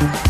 Thank 0.00 0.26
you. 0.26 0.29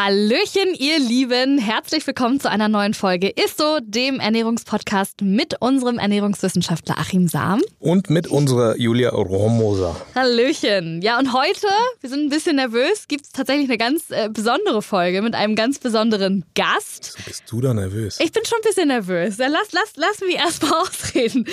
Hallöchen, 0.00 0.76
ihr 0.78 1.00
Lieben. 1.00 1.58
Herzlich 1.58 2.06
willkommen 2.06 2.38
zu 2.38 2.48
einer 2.48 2.68
neuen 2.68 2.94
Folge 2.94 3.30
ISSO, 3.30 3.80
dem 3.82 4.20
Ernährungspodcast 4.20 5.22
mit 5.22 5.60
unserem 5.60 5.98
Ernährungswissenschaftler 5.98 6.98
Achim 6.98 7.26
Sam. 7.26 7.62
Und 7.80 8.08
mit 8.08 8.28
unserer 8.28 8.76
Julia 8.76 9.10
Rohrmoser. 9.10 9.96
Hallöchen. 10.14 11.02
Ja, 11.02 11.18
und 11.18 11.32
heute, 11.32 11.66
wir 12.00 12.08
sind 12.08 12.26
ein 12.26 12.28
bisschen 12.28 12.54
nervös, 12.54 13.08
gibt 13.08 13.24
es 13.24 13.32
tatsächlich 13.32 13.68
eine 13.68 13.76
ganz 13.76 14.12
äh, 14.12 14.28
besondere 14.32 14.82
Folge 14.82 15.20
mit 15.20 15.34
einem 15.34 15.56
ganz 15.56 15.80
besonderen 15.80 16.44
Gast. 16.54 17.16
So 17.16 17.18
bist 17.26 17.42
du 17.48 17.60
da 17.60 17.74
nervös? 17.74 18.20
Ich 18.20 18.30
bin 18.30 18.44
schon 18.44 18.58
ein 18.58 18.68
bisschen 18.68 18.86
nervös. 18.86 19.38
Ja, 19.38 19.48
lass, 19.48 19.72
lass, 19.72 19.94
lass 19.96 20.20
mich 20.20 20.36
erstmal 20.36 20.74
ausreden. 20.80 21.44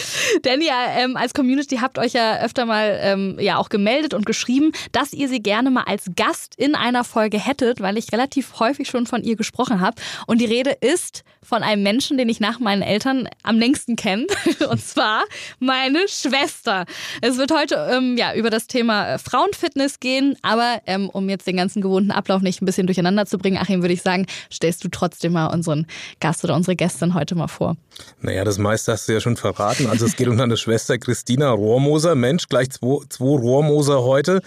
Denn 0.43 0.61
ihr 0.61 0.69
ähm, 0.95 1.17
als 1.17 1.33
Community 1.33 1.77
habt 1.77 1.97
euch 1.97 2.13
ja 2.13 2.39
öfter 2.43 2.67
mal 2.67 2.95
ähm, 3.01 3.37
ja 3.39 3.57
auch 3.57 3.69
gemeldet 3.69 4.13
und 4.13 4.27
geschrieben, 4.27 4.71
dass 4.91 5.13
ihr 5.13 5.29
sie 5.29 5.41
gerne 5.41 5.71
mal 5.71 5.85
als 5.85 6.11
Gast 6.15 6.53
in 6.57 6.75
einer 6.75 7.03
Folge 7.03 7.39
hättet, 7.39 7.81
weil 7.81 7.97
ich 7.97 8.11
relativ 8.11 8.34
relativ 8.35 8.59
häufig 8.59 8.87
schon 8.87 9.07
von 9.07 9.23
ihr 9.23 9.35
gesprochen 9.35 9.81
habe. 9.81 10.01
Und 10.27 10.41
die 10.41 10.45
Rede 10.45 10.71
ist 10.71 11.23
von 11.41 11.63
einem 11.63 11.83
Menschen, 11.83 12.17
den 12.17 12.27
ich 12.27 12.39
nach 12.39 12.59
meinen 12.59 12.81
Eltern 12.81 13.29
am 13.43 13.59
längsten 13.59 13.95
kenne. 13.95 14.25
Und 14.69 14.83
zwar 14.83 15.23
meine 15.59 15.99
Schwester. 16.07 16.85
Es 17.21 17.37
wird 17.37 17.51
heute 17.51 17.75
ähm, 17.91 18.17
ja, 18.17 18.33
über 18.33 18.49
das 18.49 18.67
Thema 18.67 19.13
äh, 19.13 19.17
Frauenfitness 19.19 19.99
gehen. 19.99 20.35
Aber 20.41 20.81
ähm, 20.87 21.09
um 21.09 21.29
jetzt 21.29 21.45
den 21.45 21.57
ganzen 21.57 21.81
gewohnten 21.81 22.11
Ablauf 22.11 22.41
nicht 22.41 22.61
ein 22.61 22.65
bisschen 22.65 22.87
durcheinander 22.87 23.25
zu 23.25 23.37
bringen, 23.37 23.57
Achim, 23.57 23.81
würde 23.81 23.93
ich 23.93 24.01
sagen, 24.01 24.25
stellst 24.51 24.83
du 24.83 24.89
trotzdem 24.89 25.33
mal 25.33 25.47
unseren 25.47 25.85
Gast 26.19 26.43
oder 26.43 26.55
unsere 26.55 26.75
Gästin 26.75 27.13
heute 27.13 27.35
mal 27.35 27.47
vor. 27.47 27.77
Naja, 28.21 28.43
das 28.43 28.57
meiste 28.57 28.91
hast 28.91 29.07
du 29.07 29.13
ja 29.13 29.21
schon 29.21 29.37
verraten. 29.37 29.87
Also 29.87 30.05
es 30.05 30.15
geht 30.15 30.27
um 30.27 30.37
deine 30.37 30.57
Schwester 30.57 30.97
Christina 30.97 31.51
Rohrmoser. 31.51 32.15
Mensch, 32.15 32.47
gleich 32.49 32.71
zwei, 32.71 33.05
zwei 33.09 33.25
Rohrmoser 33.25 34.03
heute. 34.03 34.41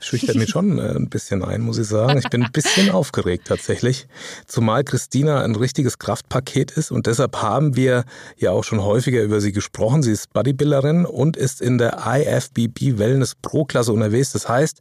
Schüchtert 0.00 0.36
mich 0.36 0.48
schon 0.48 0.78
äh, 0.78 0.94
ein 0.94 1.08
bisschen 1.08 1.44
ein, 1.44 1.60
muss 1.60 1.76
ich 1.78 1.88
sagen. 1.88 2.18
Ich 2.18 2.30
bin 2.30 2.42
ein 2.42 2.52
bisschen 2.52 2.90
aufgeregt 2.90 3.27
tatsächlich. 3.36 4.08
Zumal 4.46 4.84
Christina 4.84 5.42
ein 5.42 5.54
richtiges 5.54 5.98
Kraftpaket 5.98 6.70
ist 6.70 6.90
und 6.90 7.06
deshalb 7.06 7.42
haben 7.42 7.76
wir 7.76 8.04
ja 8.36 8.50
auch 8.50 8.64
schon 8.64 8.82
häufiger 8.82 9.22
über 9.22 9.40
sie 9.40 9.52
gesprochen. 9.52 10.02
Sie 10.02 10.12
ist 10.12 10.32
Bodybuilderin 10.32 11.04
und 11.04 11.36
ist 11.36 11.60
in 11.60 11.78
der 11.78 11.98
IFBB 12.06 12.98
Wellness 12.98 13.34
Pro 13.34 13.64
Klasse 13.64 13.92
unterwegs. 13.92 14.32
Das 14.32 14.48
heißt, 14.48 14.80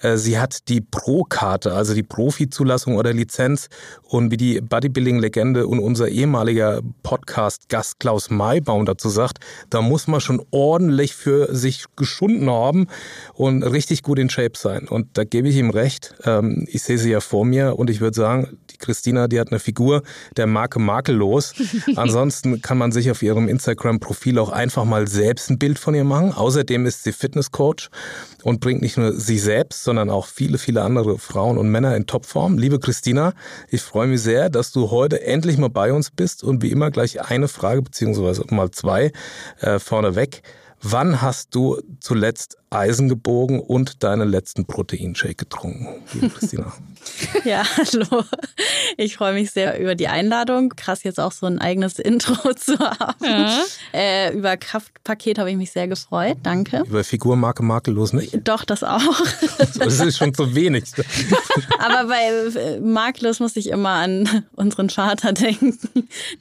äh, 0.00 0.16
sie 0.16 0.38
hat 0.38 0.68
die 0.68 0.80
Pro-Karte, 0.80 1.74
also 1.74 1.94
die 1.94 2.02
Profi-Zulassung 2.02 2.96
oder 2.96 3.12
Lizenz 3.12 3.68
und 4.02 4.30
wie 4.30 4.36
die 4.36 4.60
Bodybuilding-Legende 4.60 5.66
und 5.66 5.78
unser 5.78 6.08
ehemaliger 6.08 6.80
Podcast-Gast 7.02 8.00
Klaus 8.00 8.30
Maybaum 8.30 8.86
dazu 8.86 9.08
sagt, 9.08 9.38
da 9.70 9.82
muss 9.82 10.06
man 10.06 10.20
schon 10.20 10.42
ordentlich 10.50 11.14
für 11.14 11.54
sich 11.54 11.84
geschunden 11.96 12.50
haben 12.50 12.86
und 13.34 13.62
richtig 13.62 14.02
gut 14.02 14.18
in 14.18 14.30
Shape 14.30 14.56
sein. 14.56 14.88
Und 14.88 15.08
da 15.14 15.24
gebe 15.24 15.48
ich 15.48 15.56
ihm 15.56 15.70
recht. 15.70 16.14
Ähm, 16.24 16.66
ich 16.68 16.82
sehe 16.82 16.98
sie 16.98 17.10
ja 17.10 17.20
vor 17.20 17.44
mir 17.44 17.78
und 17.82 17.90
ich 17.90 18.00
würde 18.00 18.14
sagen, 18.14 18.58
die 18.70 18.76
Christina, 18.78 19.26
die 19.26 19.40
hat 19.40 19.50
eine 19.50 19.58
Figur 19.58 20.02
der 20.36 20.46
Marke 20.46 20.78
makellos. 20.78 21.52
Ansonsten 21.96 22.62
kann 22.62 22.78
man 22.78 22.92
sich 22.92 23.10
auf 23.10 23.22
ihrem 23.22 23.48
Instagram-Profil 23.48 24.38
auch 24.38 24.50
einfach 24.50 24.84
mal 24.84 25.08
selbst 25.08 25.50
ein 25.50 25.58
Bild 25.58 25.80
von 25.80 25.92
ihr 25.96 26.04
machen. 26.04 26.32
Außerdem 26.32 26.86
ist 26.86 27.02
sie 27.02 27.10
Fitnesscoach 27.10 27.90
und 28.44 28.60
bringt 28.60 28.82
nicht 28.82 28.96
nur 28.96 29.12
sie 29.12 29.40
selbst, 29.40 29.82
sondern 29.82 30.10
auch 30.10 30.26
viele, 30.26 30.58
viele 30.58 30.82
andere 30.82 31.18
Frauen 31.18 31.58
und 31.58 31.70
Männer 31.70 31.96
in 31.96 32.06
Topform. 32.06 32.56
Liebe 32.56 32.78
Christina, 32.78 33.34
ich 33.68 33.82
freue 33.82 34.06
mich 34.06 34.22
sehr, 34.22 34.48
dass 34.48 34.70
du 34.70 34.92
heute 34.92 35.22
endlich 35.22 35.58
mal 35.58 35.68
bei 35.68 35.92
uns 35.92 36.12
bist 36.12 36.44
und 36.44 36.62
wie 36.62 36.70
immer 36.70 36.92
gleich 36.92 37.20
eine 37.20 37.48
Frage 37.48 37.82
beziehungsweise 37.82 38.44
mal 38.50 38.70
zwei 38.70 39.10
äh, 39.58 39.80
vorneweg. 39.80 40.42
Wann 40.80 41.20
hast 41.20 41.56
du 41.56 41.80
zuletzt 42.00 42.58
Eisen 42.72 43.08
gebogen 43.08 43.60
und 43.60 44.02
deinen 44.02 44.28
letzten 44.28 44.66
Proteinshake 44.66 45.34
getrunken, 45.34 45.88
liebe 46.14 46.30
Christina? 46.30 46.72
ja, 47.44 47.64
hallo. 47.76 48.24
Ich 48.96 49.16
freue 49.16 49.34
mich 49.34 49.50
sehr 49.50 49.78
über 49.80 49.94
die 49.94 50.08
Einladung. 50.08 50.70
Krass, 50.70 51.02
jetzt 51.02 51.18
auch 51.18 51.32
so 51.32 51.46
ein 51.46 51.58
eigenes 51.58 51.98
Intro 51.98 52.52
zu 52.54 52.78
haben. 52.78 53.24
Ja. 53.24 53.64
Äh, 53.92 54.32
über 54.34 54.56
Kraftpaket 54.56 55.38
habe 55.38 55.50
ich 55.50 55.56
mich 55.56 55.72
sehr 55.72 55.88
gefreut. 55.88 56.38
Danke. 56.42 56.82
Über 56.86 57.04
Figurmarke 57.04 57.62
makellos 57.62 58.12
nicht? 58.12 58.36
Doch, 58.44 58.64
das 58.64 58.84
auch. 58.84 59.00
das 59.58 60.00
ist 60.00 60.18
schon 60.18 60.34
zu 60.34 60.54
wenig. 60.54 60.84
Aber 61.78 62.08
bei 62.08 62.60
äh, 62.60 62.80
makellos 62.80 63.40
muss 63.40 63.56
ich 63.56 63.68
immer 63.68 63.90
an 63.90 64.44
unseren 64.54 64.90
Vater 64.90 65.32
denken, 65.32 65.78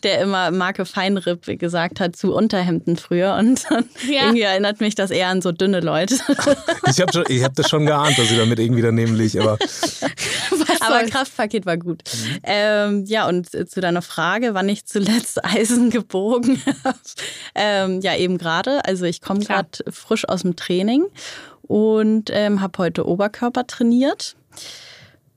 der 0.04 0.22
immer 0.22 0.52
Marke 0.52 0.86
Feinripp 0.86 1.60
gesagt 1.60 2.00
hat 2.00 2.16
zu 2.16 2.34
Unterhemden 2.34 2.98
früher. 2.98 3.36
Und 3.36 3.66
ja. 4.08 4.24
irgendwie 4.24 4.42
erinnert 4.42 4.80
mich 4.80 4.96
das 4.96 5.12
eher 5.12 5.28
an 5.28 5.42
so 5.42 5.52
dünne 5.52 5.80
Leute. 5.80 6.21
Ich 6.88 7.02
habe 7.02 7.44
hab 7.44 7.56
das 7.56 7.70
schon 7.70 7.86
geahnt, 7.86 8.18
dass 8.18 8.32
ich 8.32 8.38
damit 8.38 8.60
irgendwie 8.60 8.82
daneben 8.82 9.16
liege. 9.16 9.42
Aber 9.42 9.58
aber 10.80 11.04
Kraftpaket 11.06 11.66
war 11.66 11.78
gut. 11.78 12.04
Mhm. 12.14 12.40
Ähm, 12.44 13.06
ja, 13.06 13.28
und 13.28 13.50
zu 13.50 13.82
deiner 13.82 14.02
Frage, 14.02 14.54
wann 14.54 14.70
ich 14.70 14.86
zuletzt 14.86 15.44
Eisen 15.46 15.90
gebogen 15.90 16.62
habe. 16.84 16.98
Ähm, 17.56 18.02
ja, 18.02 18.16
eben 18.16 18.38
gerade. 18.38 18.84
Also 18.86 19.06
ich 19.06 19.22
komme 19.22 19.42
gerade 19.42 19.70
frisch 19.90 20.28
aus 20.28 20.42
dem 20.42 20.56
Training 20.56 21.06
und 21.64 22.30
ähm, 22.32 22.62
habe 22.62 22.78
heute 22.80 23.08
Oberkörper 23.08 23.68
trainiert. 23.68 24.36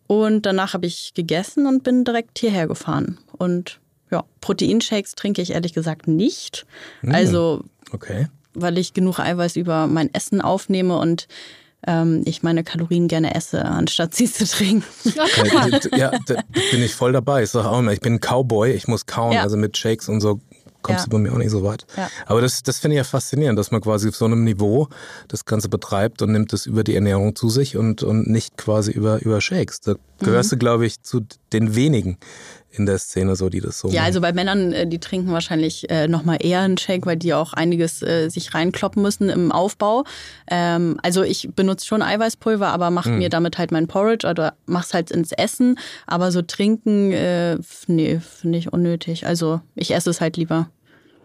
Und 0.07 0.45
danach 0.47 0.75
habe 0.75 0.87
ich 0.87 1.15
gegessen 1.15 1.67
und 1.67 1.83
bin 1.83 2.05
direkt 2.05 2.39
hierher 2.39 2.67
gefahren. 2.67 3.19
Und 3.33 3.81
ja, 4.11 4.25
Proteinshakes 4.41 5.15
trinke 5.15 5.43
ich 5.43 5.53
ehrlich 5.53 5.73
gesagt 5.73 6.07
nicht. 6.09 6.67
Mhm. 7.03 7.15
Also, 7.15 7.65
okay. 7.93 8.29
Weil 8.55 8.79
ich 8.79 8.95
genug 8.95 9.19
Eiweiß 9.19 9.57
über 9.57 9.87
mein 9.87 10.13
Essen 10.13 10.41
aufnehme 10.41 10.99
und 10.99 11.29
ähm, 11.87 12.23
ich 12.25 12.43
meine 12.43 12.65
Kalorien 12.65 13.09
gerne 13.09 13.35
esse, 13.35 13.65
anstatt 13.65 14.15
sie 14.15 14.31
zu 14.31 14.47
trinken. 14.47 14.85
ja, 15.97 16.13
da 16.27 16.35
bin 16.71 16.83
ich 16.83 16.95
voll 16.95 17.13
dabei. 17.13 17.43
Ich 17.43 17.51
sage 17.51 17.69
auch 17.69 17.79
immer, 17.79 17.93
ich 17.93 18.01
bin 18.01 18.15
ein 18.15 18.21
Cowboy, 18.21 18.73
ich 18.73 18.89
muss 18.89 19.07
kauen, 19.07 19.33
ja. 19.33 19.43
also 19.43 19.57
mit 19.57 19.77
Shakes 19.77 20.09
und 20.09 20.21
so 20.21 20.41
kommst 20.85 21.01
ja. 21.01 21.05
du 21.07 21.11
bei 21.11 21.19
mir 21.19 21.33
auch 21.33 21.39
nicht 21.39 21.51
so 21.51 21.65
weit. 21.65 21.87
Ja. 21.97 22.09
Aber 22.27 22.41
das, 22.41 22.63
das 22.63 22.79
finde 22.79 22.95
ich 22.95 22.99
ja 22.99 23.05
faszinierend, 23.05 23.59
dass 23.59 23.73
man 23.73 23.81
quasi 23.81 24.09
auf 24.09 24.17
so 24.17 24.27
einem 24.27 24.45
Niveau 24.45 24.89
das 25.29 25.45
Ganze 25.45 25.69
betreibt 25.69 26.23
und 26.23 26.31
nimmt 26.31 26.53
es 26.53 26.67
über 26.67 26.85
die 26.85 26.95
Ernährung 26.95 27.35
zu 27.35 27.49
sich 27.49 27.77
und, 27.77 28.03
und 28.03 28.29
nicht 28.29 28.57
quasi 28.57 28.93
über, 28.93 29.21
über 29.23 29.41
Shakes. 29.41 29.81
Da 29.81 29.95
gehörst 30.21 30.53
mhm. 30.53 30.57
du, 30.57 30.59
glaube 30.59 30.87
ich, 30.87 31.03
zu 31.03 31.23
den 31.53 31.75
wenigen, 31.75 32.19
in 32.77 32.87
der 32.87 32.99
Szene 32.99 33.37
so, 33.37 33.49
die 33.49 33.61
das 33.61 33.79
so 33.79 33.89
Ja, 33.89 33.95
machen. 33.95 34.07
also 34.07 34.21
bei 34.21 34.33
Männern, 34.33 34.73
äh, 34.73 34.87
die 34.87 34.99
trinken 34.99 35.33
wahrscheinlich 35.33 35.89
äh, 35.91 36.09
nochmal 36.09 36.39
eher 36.41 36.61
einen 36.61 36.77
Shake, 36.77 37.07
weil 37.07 37.17
die 37.17 37.33
auch 37.35 37.53
einiges 37.53 38.03
äh, 38.03 38.29
sich 38.29 38.55
reinkloppen 38.55 39.03
müssen 39.03 39.29
im 39.29 39.53
Aufbau. 39.53 40.05
Ähm, 40.51 40.99
also 41.03 41.23
ich 41.23 41.51
benutze 41.55 41.87
schon 41.87 42.03
Eiweißpulver, 42.03 42.69
aber 42.69 42.91
mache 42.91 43.11
hm. 43.11 43.19
mir 43.19 43.29
damit 43.29 43.59
halt 43.59 43.71
mein 43.71 43.87
Porridge 43.87 44.27
oder 44.27 44.55
mach's 44.67 44.93
halt 44.93 45.11
ins 45.11 45.33
Essen. 45.33 45.79
Aber 46.07 46.33
so 46.33 46.43
trinken, 46.43 47.13
äh, 47.13 47.59
nee, 47.87 48.21
finde 48.21 48.59
ich 48.59 48.73
unnötig. 48.73 49.27
Also 49.27 49.61
ich 49.75 49.95
esse 49.95 50.11
es 50.11 50.21
halt 50.21 50.37
lieber. 50.37 50.69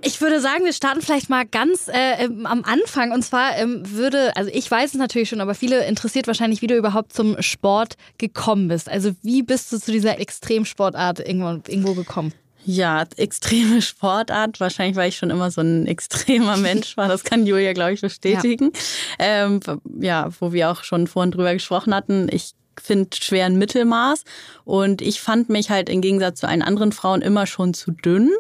Ich 0.02 0.22
würde 0.22 0.40
sagen, 0.40 0.64
wir 0.64 0.74
starten 0.74 1.02
vielleicht 1.02 1.30
mal 1.30 1.46
ganz 1.46 1.88
äh, 1.90 2.24
ähm, 2.24 2.46
am 2.46 2.64
Anfang. 2.64 3.12
Und 3.12 3.24
zwar 3.24 3.58
ähm, 3.58 3.84
würde, 3.92 4.36
also 4.36 4.50
ich 4.54 4.70
weiß 4.70 4.92
es 4.92 4.98
natürlich 4.98 5.30
schon, 5.30 5.42
aber 5.42 5.56
viele 5.56 5.86
interessiert 5.86 6.28
wahrscheinlich, 6.28 6.62
wie 6.62 6.68
du 6.68 6.76
überhaupt 6.76 7.14
zum 7.14 7.42
Sport 7.42 7.96
gekommen 8.18 8.70
bist. 8.70 8.90
Also 8.90 9.12
wie 9.22 9.44
bist 9.44 9.72
du 9.74 9.80
zu 9.80 9.92
dieser 9.92 10.20
Extremsportart 10.20 11.20
irgendwo, 11.20 11.50
irgendwo 11.70 11.94
gekommen? 11.94 12.34
Ja, 12.66 13.06
extreme 13.18 13.82
Sportart. 13.82 14.60
Wahrscheinlich, 14.60 14.96
weil 14.96 15.10
ich 15.10 15.18
schon 15.18 15.32
immer 15.32 15.52
so 15.52 15.62
ein 15.62 15.86
extremer 15.86 16.56
Mensch 16.58 16.96
war. 16.96 17.08
Das 17.08 17.24
kann 17.24 17.46
Julia, 17.46 17.74
glaube 17.74 17.94
ich, 17.94 18.02
bestätigen. 18.02 18.72
Ja. 19.20 19.46
Ähm, 19.46 19.60
ja, 20.00 20.30
wo 20.40 20.54
wir 20.54 20.70
auch 20.70 20.84
schon 20.84 21.08
vorhin 21.08 21.32
drüber 21.32 21.54
gesprochen 21.54 21.94
hatten. 21.94 22.30
Ich 22.32 22.54
finde 22.82 23.10
schweren 23.20 23.58
Mittelmaß 23.58 24.24
und 24.64 25.02
ich 25.02 25.20
fand 25.20 25.50
mich 25.50 25.70
halt 25.70 25.90
im 25.90 26.00
Gegensatz 26.00 26.40
zu 26.40 26.48
allen 26.48 26.62
anderen 26.62 26.94
Frauen 26.94 27.22
immer 27.22 27.46
schon 27.46 27.74
zu 27.74 27.92
dünn 27.92 28.32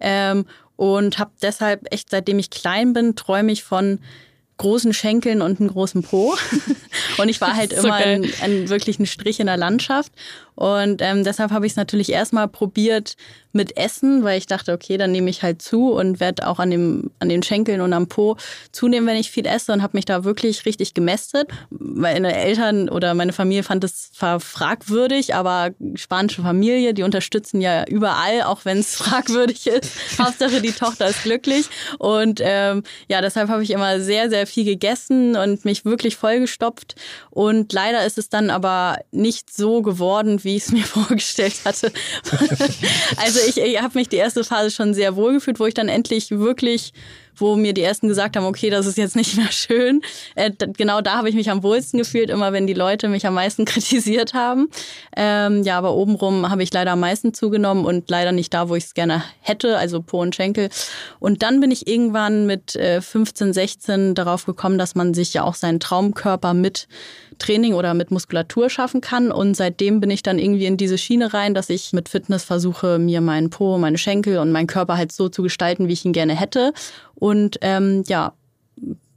ähm, 0.00 0.46
und 0.80 1.18
habe 1.18 1.32
deshalb 1.42 1.92
echt, 1.92 2.08
seitdem 2.08 2.38
ich 2.38 2.48
klein 2.48 2.94
bin, 2.94 3.14
träume 3.14 3.52
ich 3.52 3.64
von 3.64 3.98
großen 4.56 4.94
Schenkeln 4.94 5.42
und 5.42 5.60
einem 5.60 5.68
großen 5.68 6.02
Po. 6.02 6.34
und 7.18 7.28
ich 7.28 7.38
war 7.42 7.54
halt 7.54 7.74
immer 7.74 7.92
ein, 7.92 8.24
ein, 8.40 8.70
wirklich 8.70 8.98
ein 8.98 9.04
Strich 9.04 9.40
in 9.40 9.46
der 9.46 9.58
Landschaft. 9.58 10.10
Und 10.60 11.00
ähm, 11.00 11.24
deshalb 11.24 11.52
habe 11.52 11.64
ich 11.64 11.72
es 11.72 11.76
natürlich 11.76 12.12
erstmal 12.12 12.46
probiert 12.46 13.16
mit 13.52 13.78
Essen, 13.78 14.24
weil 14.24 14.36
ich 14.36 14.46
dachte, 14.46 14.74
okay, 14.74 14.98
dann 14.98 15.10
nehme 15.10 15.30
ich 15.30 15.42
halt 15.42 15.62
zu 15.62 15.90
und 15.90 16.20
werde 16.20 16.46
auch 16.46 16.58
an, 16.58 16.70
dem, 16.70 17.10
an 17.18 17.30
den 17.30 17.42
Schenkeln 17.42 17.80
und 17.80 17.94
am 17.94 18.08
Po 18.08 18.36
zunehmen, 18.70 19.08
wenn 19.08 19.16
ich 19.16 19.30
viel 19.30 19.46
esse 19.46 19.72
und 19.72 19.82
habe 19.82 19.96
mich 19.96 20.04
da 20.04 20.22
wirklich 20.22 20.66
richtig 20.66 20.92
gemästet. 20.92 21.48
Meine 21.70 22.36
Eltern 22.36 22.90
oder 22.90 23.14
meine 23.14 23.32
Familie 23.32 23.62
fand 23.62 23.84
es 23.84 24.12
zwar 24.12 24.38
fragwürdig, 24.38 25.34
aber 25.34 25.70
spanische 25.94 26.42
Familie, 26.42 26.92
die 26.92 27.04
unterstützen 27.04 27.62
ja 27.62 27.86
überall, 27.86 28.42
auch 28.42 28.66
wenn 28.66 28.80
es 28.80 28.94
fragwürdig 28.96 29.66
ist. 29.66 29.90
Hauptsache 30.18 30.60
die 30.60 30.72
Tochter 30.72 31.08
ist 31.08 31.22
glücklich. 31.22 31.66
Und 31.98 32.40
ähm, 32.44 32.82
ja, 33.08 33.22
deshalb 33.22 33.48
habe 33.48 33.62
ich 33.62 33.70
immer 33.70 33.98
sehr, 34.00 34.28
sehr 34.28 34.46
viel 34.46 34.66
gegessen 34.66 35.36
und 35.36 35.64
mich 35.64 35.86
wirklich 35.86 36.16
vollgestopft. 36.16 36.96
Und 37.30 37.72
leider 37.72 38.04
ist 38.04 38.18
es 38.18 38.28
dann 38.28 38.50
aber 38.50 38.98
nicht 39.10 39.52
so 39.52 39.80
geworden, 39.80 40.44
wie 40.44 40.49
ich 40.56 40.64
es 40.64 40.72
mir 40.72 40.84
vorgestellt 40.84 41.54
hatte. 41.64 41.92
also 43.16 43.40
ich, 43.48 43.58
ich 43.58 43.80
habe 43.80 43.98
mich 43.98 44.08
die 44.08 44.16
erste 44.16 44.44
Phase 44.44 44.70
schon 44.70 44.94
sehr 44.94 45.16
wohl 45.16 45.34
gefühlt, 45.34 45.60
wo 45.60 45.66
ich 45.66 45.74
dann 45.74 45.88
endlich 45.88 46.30
wirklich 46.30 46.92
wo 47.40 47.56
mir 47.56 47.72
die 47.72 47.82
ersten 47.82 48.08
gesagt 48.08 48.36
haben, 48.36 48.44
okay, 48.44 48.70
das 48.70 48.86
ist 48.86 48.98
jetzt 48.98 49.16
nicht 49.16 49.36
mehr 49.36 49.50
schön. 49.50 50.02
Äh, 50.34 50.50
genau 50.76 51.00
da 51.00 51.16
habe 51.16 51.28
ich 51.28 51.34
mich 51.34 51.50
am 51.50 51.62
wohlsten 51.62 51.98
gefühlt, 51.98 52.30
immer 52.30 52.52
wenn 52.52 52.66
die 52.66 52.74
Leute 52.74 53.08
mich 53.08 53.26
am 53.26 53.34
meisten 53.34 53.64
kritisiert 53.66 54.34
haben. 54.34 54.68
Ähm, 55.16 55.62
ja, 55.62 55.78
aber 55.78 55.94
obenrum 55.94 56.50
habe 56.50 56.62
ich 56.62 56.72
leider 56.72 56.92
am 56.92 57.00
meisten 57.00 57.34
zugenommen 57.34 57.84
und 57.84 58.10
leider 58.10 58.32
nicht 58.32 58.52
da, 58.54 58.68
wo 58.68 58.74
ich 58.74 58.84
es 58.84 58.94
gerne 58.94 59.22
hätte, 59.40 59.78
also 59.78 60.02
Po 60.02 60.20
und 60.20 60.34
Schenkel. 60.34 60.68
Und 61.18 61.42
dann 61.42 61.60
bin 61.60 61.70
ich 61.70 61.86
irgendwann 61.86 62.46
mit 62.46 62.76
äh, 62.76 63.00
15, 63.00 63.52
16 63.52 64.14
darauf 64.14 64.46
gekommen, 64.46 64.78
dass 64.78 64.94
man 64.94 65.14
sich 65.14 65.34
ja 65.34 65.44
auch 65.44 65.54
seinen 65.54 65.80
Traumkörper 65.80 66.54
mit 66.54 66.88
Training 67.40 67.74
oder 67.74 67.94
mit 67.94 68.12
Muskulatur 68.12 68.70
schaffen 68.70 69.00
kann. 69.00 69.32
Und 69.32 69.56
seitdem 69.56 69.98
bin 69.98 70.10
ich 70.10 70.22
dann 70.22 70.38
irgendwie 70.38 70.66
in 70.66 70.76
diese 70.76 70.98
Schiene 70.98 71.34
rein, 71.34 71.54
dass 71.54 71.70
ich 71.70 71.92
mit 71.92 72.08
Fitness 72.08 72.44
versuche, 72.44 72.98
mir 72.98 73.20
meinen 73.20 73.50
Po, 73.50 73.78
meine 73.78 73.98
Schenkel 73.98 74.38
und 74.38 74.52
meinen 74.52 74.68
Körper 74.68 74.96
halt 74.96 75.10
so 75.10 75.28
zu 75.28 75.42
gestalten, 75.42 75.88
wie 75.88 75.94
ich 75.94 76.04
ihn 76.04 76.12
gerne 76.12 76.38
hätte. 76.38 76.72
Und 77.14 77.29
ähm, 77.60 78.04
ja, 78.06 78.34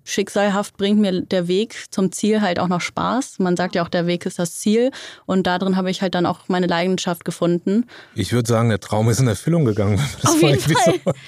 schicksalhaft 0.03 0.77
bringt 0.77 0.99
mir 0.99 1.21
der 1.21 1.47
Weg 1.47 1.85
zum 1.89 2.11
Ziel 2.11 2.41
halt 2.41 2.59
auch 2.59 2.67
noch 2.67 2.81
Spaß. 2.81 3.39
Man 3.39 3.55
sagt 3.55 3.75
ja 3.75 3.83
auch, 3.83 3.89
der 3.89 4.05
Weg 4.05 4.25
ist 4.25 4.39
das 4.39 4.59
Ziel. 4.59 4.91
Und 5.25 5.47
darin 5.47 5.75
habe 5.75 5.89
ich 5.89 6.01
halt 6.01 6.15
dann 6.15 6.25
auch 6.25 6.39
meine 6.47 6.67
Leidenschaft 6.67 7.25
gefunden. 7.25 7.85
Ich 8.15 8.33
würde 8.33 8.47
sagen, 8.47 8.69
der 8.69 8.79
Traum 8.79 9.09
ist 9.09 9.19
in 9.19 9.27
Erfüllung 9.27 9.65
gegangen. 9.65 9.99
Auf 10.23 10.41
jeden 10.41 10.59
Fall. 10.59 10.99
So. 11.05 11.13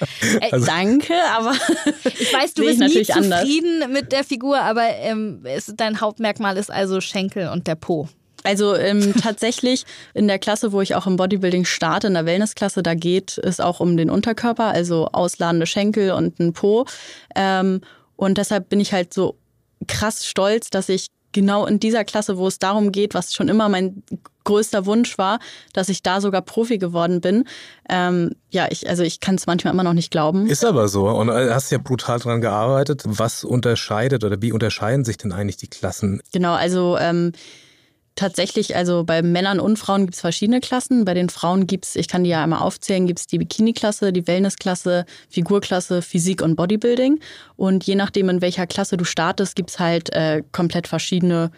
Also, 0.50 0.66
Danke, 0.66 1.14
aber 1.36 1.52
ich 2.04 2.32
weiß, 2.32 2.54
du 2.54 2.64
bist 2.64 2.78
nicht 2.80 3.06
zufrieden 3.12 3.82
anders. 3.82 4.02
mit 4.02 4.12
der 4.12 4.24
Figur, 4.24 4.60
aber 4.60 4.82
ähm, 5.00 5.40
es, 5.44 5.72
dein 5.76 6.00
Hauptmerkmal 6.00 6.56
ist 6.56 6.70
also 6.70 7.00
Schenkel 7.00 7.48
und 7.48 7.66
der 7.66 7.74
Po. 7.74 8.08
Also 8.46 8.74
ähm, 8.74 9.14
tatsächlich 9.22 9.84
in 10.14 10.28
der 10.28 10.38
Klasse, 10.38 10.72
wo 10.72 10.80
ich 10.80 10.94
auch 10.94 11.06
im 11.06 11.16
Bodybuilding 11.16 11.64
starte, 11.64 12.06
in 12.06 12.14
der 12.14 12.26
Wellnessklasse, 12.26 12.82
da 12.82 12.94
geht 12.94 13.38
es 13.38 13.60
auch 13.60 13.80
um 13.80 13.96
den 13.96 14.10
Unterkörper, 14.10 14.66
also 14.66 15.08
ausladende 15.12 15.66
Schenkel 15.66 16.12
und 16.12 16.38
ein 16.38 16.52
Po. 16.52 16.86
Ähm, 17.34 17.80
und 18.16 18.38
deshalb 18.38 18.68
bin 18.68 18.80
ich 18.80 18.92
halt 18.92 19.12
so 19.12 19.36
krass 19.86 20.26
stolz, 20.26 20.70
dass 20.70 20.88
ich 20.88 21.08
genau 21.32 21.66
in 21.66 21.78
dieser 21.78 22.04
Klasse, 22.04 22.38
wo 22.38 22.46
es 22.46 22.58
darum 22.58 22.92
geht, 22.92 23.12
was 23.12 23.34
schon 23.34 23.48
immer 23.48 23.68
mein 23.68 24.02
größter 24.44 24.86
Wunsch 24.86 25.18
war, 25.18 25.38
dass 25.74 25.90
ich 25.90 26.02
da 26.02 26.22
sogar 26.22 26.40
Profi 26.40 26.78
geworden 26.78 27.20
bin. 27.20 27.44
Ähm, 27.90 28.30
ja, 28.48 28.68
ich, 28.70 28.88
also 28.88 29.02
ich 29.02 29.20
kann 29.20 29.34
es 29.34 29.46
manchmal 29.46 29.74
immer 29.74 29.82
noch 29.82 29.92
nicht 29.92 30.10
glauben. 30.10 30.46
Ist 30.46 30.64
aber 30.64 30.88
so. 30.88 31.08
Und 31.08 31.28
äh, 31.28 31.50
hast 31.50 31.70
ja 31.70 31.78
brutal 31.78 32.20
dran 32.20 32.40
gearbeitet. 32.40 33.02
Was 33.04 33.44
unterscheidet 33.44 34.24
oder 34.24 34.40
wie 34.40 34.52
unterscheiden 34.52 35.04
sich 35.04 35.18
denn 35.18 35.32
eigentlich 35.32 35.58
die 35.58 35.68
Klassen? 35.68 36.22
Genau, 36.32 36.54
also 36.54 36.96
ähm, 36.98 37.32
tatsächlich, 38.16 38.74
also 38.74 39.04
bei 39.04 39.22
Männern 39.22 39.60
und 39.60 39.78
Frauen 39.78 40.06
gibt 40.06 40.14
es 40.14 40.20
verschiedene 40.20 40.60
Klassen. 40.60 41.04
Bei 41.04 41.14
den 41.14 41.28
Frauen 41.28 41.66
gibt 41.66 41.84
es, 41.84 41.96
ich 41.96 42.08
kann 42.08 42.24
die 42.24 42.30
ja 42.30 42.42
einmal 42.42 42.60
aufzählen, 42.60 43.06
gibt 43.06 43.20
es 43.20 43.26
die 43.26 43.38
Bikini-Klasse, 43.38 44.12
die 44.12 44.26
Wellness-Klasse, 44.26 45.04
Figurklasse, 45.28 46.02
Physik 46.02 46.42
und 46.42 46.56
Bodybuilding. 46.56 47.20
Und 47.56 47.84
je 47.84 47.94
nachdem, 47.94 48.28
in 48.28 48.40
welcher 48.40 48.66
Klasse 48.66 48.96
du 48.96 49.04
startest, 49.04 49.54
gibt 49.54 49.70
es 49.70 49.78
halt 49.78 50.12
äh, 50.12 50.42
komplett 50.50 50.88
verschiedene 50.88 51.50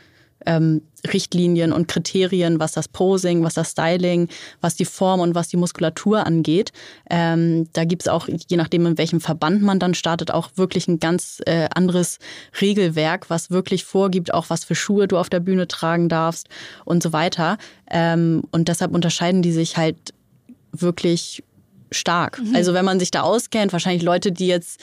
ähm, 0.45 0.83
Richtlinien 1.13 1.73
und 1.73 1.89
Kriterien, 1.89 2.61
was 2.61 2.73
das 2.73 2.89
Posing, 2.89 3.43
was 3.43 3.55
das 3.55 3.73
Styling, 3.73 4.29
was 4.61 4.77
die 4.77 4.85
Form 4.85 5.21
und 5.21 5.35
was 5.35 5.49
die 5.49 5.57
Muskulatur 5.57 6.27
angeht. 6.27 6.73
Ähm, 7.11 7.69
da 7.73 7.85
gibt 7.85 8.03
es 8.03 8.09
auch, 8.09 8.29
je 8.29 8.57
nachdem, 8.57 8.87
in 8.87 8.99
welchem 8.99 9.21
Verband 9.21 9.63
man 9.63 9.79
dann 9.79 9.95
startet, 9.95 10.31
auch 10.31 10.51
wirklich 10.57 10.89
ein 10.89 11.01
ganz 11.01 11.41
äh, 11.47 11.69
anderes 11.75 12.19
Regelwerk, 12.61 13.31
was 13.31 13.51
wirklich 13.51 13.85
vorgibt, 13.85 14.33
auch 14.35 14.51
was 14.51 14.65
für 14.65 14.75
Schuhe 14.75 15.09
du 15.09 15.17
auf 15.17 15.31
der 15.31 15.41
Bühne 15.41 15.69
tragen 15.69 16.09
darfst 16.09 16.49
und 16.85 17.03
so 17.03 17.13
weiter. 17.13 17.59
Ähm, 17.91 18.43
und 18.51 18.69
deshalb 18.69 18.95
unterscheiden 18.95 19.43
die 19.43 19.53
sich 19.53 19.77
halt 19.77 20.15
wirklich 20.73 21.43
stark. 21.91 22.41
Mhm. 22.41 22.55
Also 22.55 22.75
wenn 22.75 22.85
man 22.85 23.01
sich 23.01 23.11
da 23.11 23.23
auskennt, 23.23 23.73
wahrscheinlich 23.73 24.03
Leute, 24.03 24.33
die 24.33 24.47
jetzt 24.47 24.81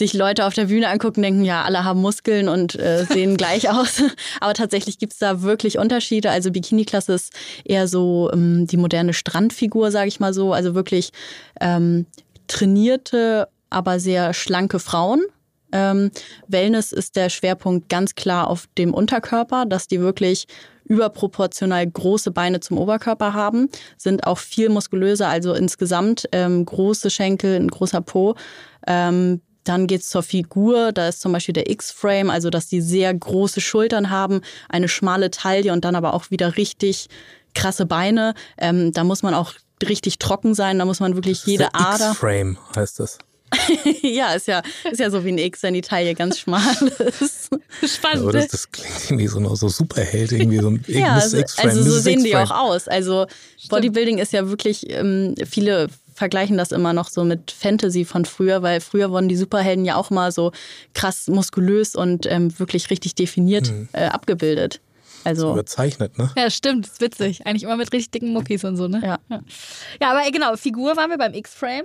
sich 0.00 0.14
Leute 0.14 0.46
auf 0.46 0.54
der 0.54 0.64
Bühne 0.64 0.88
angucken, 0.88 1.20
denken, 1.20 1.44
ja, 1.44 1.62
alle 1.62 1.84
haben 1.84 2.00
Muskeln 2.00 2.48
und 2.48 2.74
äh, 2.74 3.04
sehen 3.04 3.36
gleich 3.36 3.68
aus. 3.70 4.02
Aber 4.40 4.54
tatsächlich 4.54 4.98
gibt 4.98 5.12
es 5.12 5.18
da 5.18 5.42
wirklich 5.42 5.78
Unterschiede. 5.78 6.30
Also 6.30 6.50
Bikini-Klasse 6.50 7.12
ist 7.12 7.34
eher 7.64 7.86
so 7.86 8.30
ähm, 8.32 8.66
die 8.66 8.78
moderne 8.78 9.12
Strandfigur, 9.12 9.90
sage 9.90 10.08
ich 10.08 10.18
mal 10.18 10.32
so. 10.32 10.54
Also 10.54 10.74
wirklich 10.74 11.10
ähm, 11.60 12.06
trainierte, 12.48 13.48
aber 13.68 14.00
sehr 14.00 14.32
schlanke 14.32 14.78
Frauen. 14.78 15.20
Ähm, 15.70 16.10
Wellness 16.48 16.92
ist 16.92 17.14
der 17.16 17.28
Schwerpunkt 17.28 17.90
ganz 17.90 18.14
klar 18.14 18.48
auf 18.48 18.68
dem 18.78 18.94
Unterkörper, 18.94 19.66
dass 19.66 19.86
die 19.86 20.00
wirklich 20.00 20.46
überproportional 20.84 21.86
große 21.86 22.30
Beine 22.30 22.60
zum 22.60 22.78
Oberkörper 22.78 23.34
haben, 23.34 23.68
sind 23.98 24.26
auch 24.26 24.38
viel 24.38 24.70
muskulöser, 24.70 25.28
also 25.28 25.52
insgesamt 25.52 26.26
ähm, 26.32 26.64
große 26.64 27.10
Schenkel, 27.10 27.54
ein 27.54 27.68
großer 27.68 28.00
Po. 28.00 28.34
Ähm, 28.86 29.42
dann 29.70 29.86
geht 29.86 30.00
es 30.00 30.08
zur 30.08 30.24
Figur, 30.24 30.90
da 30.90 31.06
ist 31.06 31.20
zum 31.20 31.30
Beispiel 31.30 31.52
der 31.52 31.70
X-Frame, 31.70 32.28
also 32.28 32.50
dass 32.50 32.66
die 32.66 32.80
sehr 32.80 33.14
große 33.14 33.60
Schultern 33.60 34.10
haben, 34.10 34.40
eine 34.68 34.88
schmale 34.88 35.30
Taille 35.30 35.72
und 35.72 35.84
dann 35.84 35.94
aber 35.94 36.12
auch 36.12 36.32
wieder 36.32 36.56
richtig 36.56 37.06
krasse 37.54 37.86
Beine. 37.86 38.34
Ähm, 38.58 38.92
da 38.92 39.04
muss 39.04 39.22
man 39.22 39.32
auch 39.32 39.54
richtig 39.86 40.18
trocken 40.18 40.54
sein, 40.54 40.80
da 40.80 40.84
muss 40.84 40.98
man 40.98 41.14
wirklich 41.14 41.46
jede 41.46 41.72
Ader. 41.72 42.10
X-Frame 42.10 42.58
heißt 42.74 42.98
das. 42.98 43.18
ja, 44.02 44.32
ist 44.32 44.48
ja, 44.48 44.60
ist 44.90 44.98
ja 44.98 45.08
so 45.08 45.24
wie 45.24 45.30
ein 45.30 45.38
X, 45.38 45.62
wenn 45.62 45.74
die 45.74 45.82
Taille 45.82 46.16
ganz 46.16 46.40
schmal 46.40 46.62
ist. 47.20 47.50
Spannend. 47.84 48.26
Ja, 48.26 48.32
das, 48.32 48.48
das, 48.48 48.72
klingt 48.72 49.04
irgendwie 49.04 49.28
so, 49.28 49.54
so 49.54 49.68
Superheld, 49.68 50.32
irgendwie 50.32 50.58
so 50.58 50.70
ein 50.70 50.84
ja, 50.88 51.14
also, 51.14 51.40
also 51.58 51.82
so 51.82 52.00
sehen 52.00 52.24
die 52.24 52.34
auch 52.34 52.50
aus. 52.50 52.88
Also 52.88 53.26
Bodybuilding 53.68 54.18
ist 54.18 54.32
ja 54.32 54.48
wirklich, 54.48 54.90
ähm, 54.90 55.36
viele 55.48 55.88
vergleichen 56.20 56.58
das 56.58 56.70
immer 56.70 56.92
noch 56.92 57.08
so 57.08 57.24
mit 57.24 57.50
Fantasy 57.50 58.04
von 58.04 58.26
früher, 58.26 58.60
weil 58.60 58.82
früher 58.82 59.10
wurden 59.10 59.30
die 59.30 59.36
Superhelden 59.36 59.86
ja 59.86 59.96
auch 59.96 60.10
mal 60.10 60.30
so 60.32 60.52
krass 60.92 61.28
muskulös 61.28 61.96
und 61.96 62.26
ähm, 62.26 62.58
wirklich 62.58 62.90
richtig 62.90 63.14
definiert 63.14 63.70
mhm. 63.70 63.88
äh, 63.92 64.04
abgebildet. 64.04 64.82
Also 65.24 65.52
überzeichnet, 65.52 66.18
ne? 66.18 66.30
Ja, 66.36 66.50
stimmt, 66.50 66.86
ist 66.86 67.00
witzig. 67.00 67.46
Eigentlich 67.46 67.62
immer 67.62 67.78
mit 67.78 67.90
richtig 67.94 68.10
dicken 68.10 68.34
Muckis 68.34 68.64
und 68.64 68.76
so, 68.76 68.86
ne? 68.86 69.00
Ja. 69.02 69.18
Ja, 69.30 69.40
ja 69.98 70.10
aber 70.10 70.30
genau, 70.30 70.56
Figur 70.56 70.94
waren 70.98 71.08
wir 71.08 71.16
beim 71.16 71.32
X-Frame. 71.32 71.84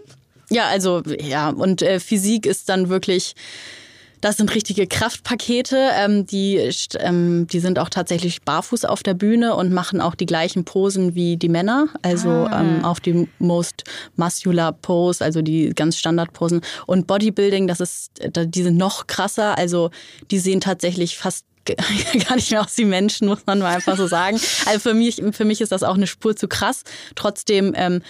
Ja, 0.50 0.68
also 0.68 1.02
ja, 1.22 1.50
und 1.52 1.82
äh, 1.82 2.02
Physik 2.02 2.46
ist 2.46 2.68
dann 2.68 2.90
wirklich 2.90 3.36
das 4.26 4.38
sind 4.38 4.56
richtige 4.56 4.88
Kraftpakete. 4.88 5.92
Ähm, 5.94 6.26
die, 6.26 6.58
ähm, 6.98 7.46
die 7.46 7.60
sind 7.60 7.78
auch 7.78 7.90
tatsächlich 7.90 8.42
barfuß 8.42 8.84
auf 8.84 9.04
der 9.04 9.14
Bühne 9.14 9.56
und 9.56 9.72
machen 9.72 10.02
auch 10.02 10.16
die 10.16 10.26
gleichen 10.26 10.66
Posen 10.66 11.14
wie 11.14 11.38
die 11.38 11.48
Männer. 11.48 11.90
Also 12.02 12.30
ah. 12.30 12.60
ähm, 12.60 12.84
auch 12.84 12.98
die 12.98 13.30
Most 13.38 13.84
Muscular 14.16 14.72
Pose, 14.74 15.24
also 15.24 15.44
die 15.44 15.70
ganz 15.76 15.98
Standardposen. 15.98 16.62
Und 16.88 17.06
Bodybuilding, 17.06 17.68
das 17.68 17.80
ist, 17.80 18.14
die 18.36 18.64
sind 18.64 18.78
noch 18.78 19.06
krasser. 19.06 19.60
Also 19.60 19.92
die 20.32 20.40
sehen 20.40 20.60
tatsächlich 20.60 21.20
fast 21.20 21.46
gar 22.28 22.36
nicht 22.36 22.50
mehr 22.50 22.62
aus 22.62 22.76
wie 22.80 22.86
Menschen, 22.86 23.28
muss 23.28 23.46
man 23.46 23.60
mal 23.60 23.76
einfach 23.76 23.96
so 23.96 24.08
sagen. 24.08 24.40
Also 24.66 24.80
für 24.80 24.96
mich, 24.96 25.22
für 25.34 25.46
mich 25.46 25.62
ist 25.62 25.72
das 25.72 25.84
auch 25.84 25.96
eine 25.96 26.08
Spur 26.08 26.36
zu 26.36 26.48
krass. 26.48 26.82
Trotzdem 27.14 27.74
ähm, 27.76 28.02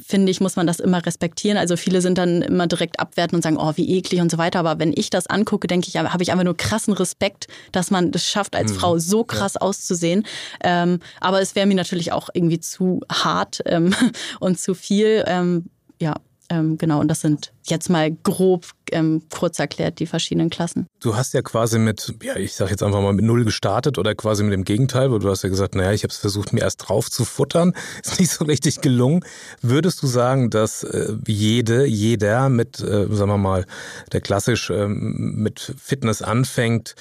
finde 0.00 0.30
ich, 0.30 0.40
muss 0.40 0.56
man 0.56 0.66
das 0.66 0.80
immer 0.80 1.04
respektieren. 1.04 1.58
Also 1.58 1.76
viele 1.76 2.00
sind 2.00 2.18
dann 2.18 2.42
immer 2.42 2.66
direkt 2.66 3.00
abwerten 3.00 3.36
und 3.36 3.42
sagen, 3.42 3.56
oh, 3.58 3.72
wie 3.76 3.96
eklig 3.96 4.20
und 4.20 4.30
so 4.30 4.38
weiter. 4.38 4.58
Aber 4.58 4.78
wenn 4.78 4.92
ich 4.94 5.10
das 5.10 5.26
angucke, 5.26 5.66
denke 5.66 5.88
ich, 5.88 5.96
habe 5.96 6.22
ich 6.22 6.32
einfach 6.32 6.44
nur 6.44 6.56
krassen 6.56 6.94
Respekt, 6.94 7.46
dass 7.72 7.90
man 7.90 8.10
das 8.10 8.26
schafft, 8.26 8.56
als 8.56 8.72
mhm. 8.72 8.76
Frau 8.76 8.98
so 8.98 9.24
krass 9.24 9.54
ja. 9.54 9.60
auszusehen. 9.60 10.24
Ähm, 10.62 11.00
aber 11.20 11.40
es 11.40 11.54
wäre 11.54 11.66
mir 11.66 11.74
natürlich 11.74 12.12
auch 12.12 12.28
irgendwie 12.32 12.60
zu 12.60 13.00
hart 13.10 13.62
ähm, 13.66 13.94
und 14.40 14.58
zu 14.58 14.74
viel. 14.74 15.24
Ähm, 15.26 15.66
ja, 16.00 16.14
ähm, 16.52 16.76
genau, 16.76 17.00
und 17.00 17.08
das 17.08 17.22
sind 17.22 17.54
jetzt 17.64 17.88
mal 17.88 18.14
grob 18.24 18.66
ähm, 18.90 19.22
kurz 19.34 19.58
erklärt 19.58 20.00
die 20.00 20.06
verschiedenen 20.06 20.50
Klassen. 20.50 20.86
Du 21.00 21.16
hast 21.16 21.32
ja 21.32 21.40
quasi 21.40 21.78
mit, 21.78 22.14
ja, 22.22 22.36
ich 22.36 22.52
sag 22.52 22.68
jetzt 22.68 22.82
einfach 22.82 23.00
mal 23.00 23.14
mit 23.14 23.24
Null 23.24 23.46
gestartet 23.46 23.96
oder 23.96 24.14
quasi 24.14 24.44
mit 24.44 24.52
dem 24.52 24.64
Gegenteil, 24.64 25.10
weil 25.10 25.20
du 25.20 25.30
hast 25.30 25.42
ja 25.44 25.48
gesagt, 25.48 25.74
naja, 25.74 25.92
ich 25.92 26.02
habe 26.02 26.12
es 26.12 26.18
versucht, 26.18 26.52
mir 26.52 26.60
erst 26.60 26.86
drauf 26.86 27.10
zu 27.10 27.24
futtern, 27.24 27.72
ist 28.04 28.20
nicht 28.20 28.30
so 28.30 28.44
richtig 28.44 28.82
gelungen. 28.82 29.24
Würdest 29.62 30.02
du 30.02 30.06
sagen, 30.06 30.50
dass 30.50 30.82
äh, 30.82 31.14
jede, 31.26 31.86
jeder 31.86 32.50
mit, 32.50 32.80
äh, 32.80 33.06
sagen 33.08 33.30
wir 33.30 33.38
mal, 33.38 33.64
der 34.12 34.20
klassisch 34.20 34.68
äh, 34.68 34.88
mit 34.88 35.74
Fitness 35.78 36.20
anfängt, 36.20 36.96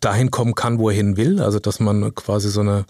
dahin 0.00 0.32
kommen 0.32 0.56
kann, 0.56 0.80
wo 0.80 0.88
er 0.88 0.96
hin 0.96 1.16
will? 1.16 1.40
Also, 1.40 1.60
dass 1.60 1.78
man 1.78 2.12
quasi 2.16 2.50
so 2.50 2.62
eine 2.62 2.84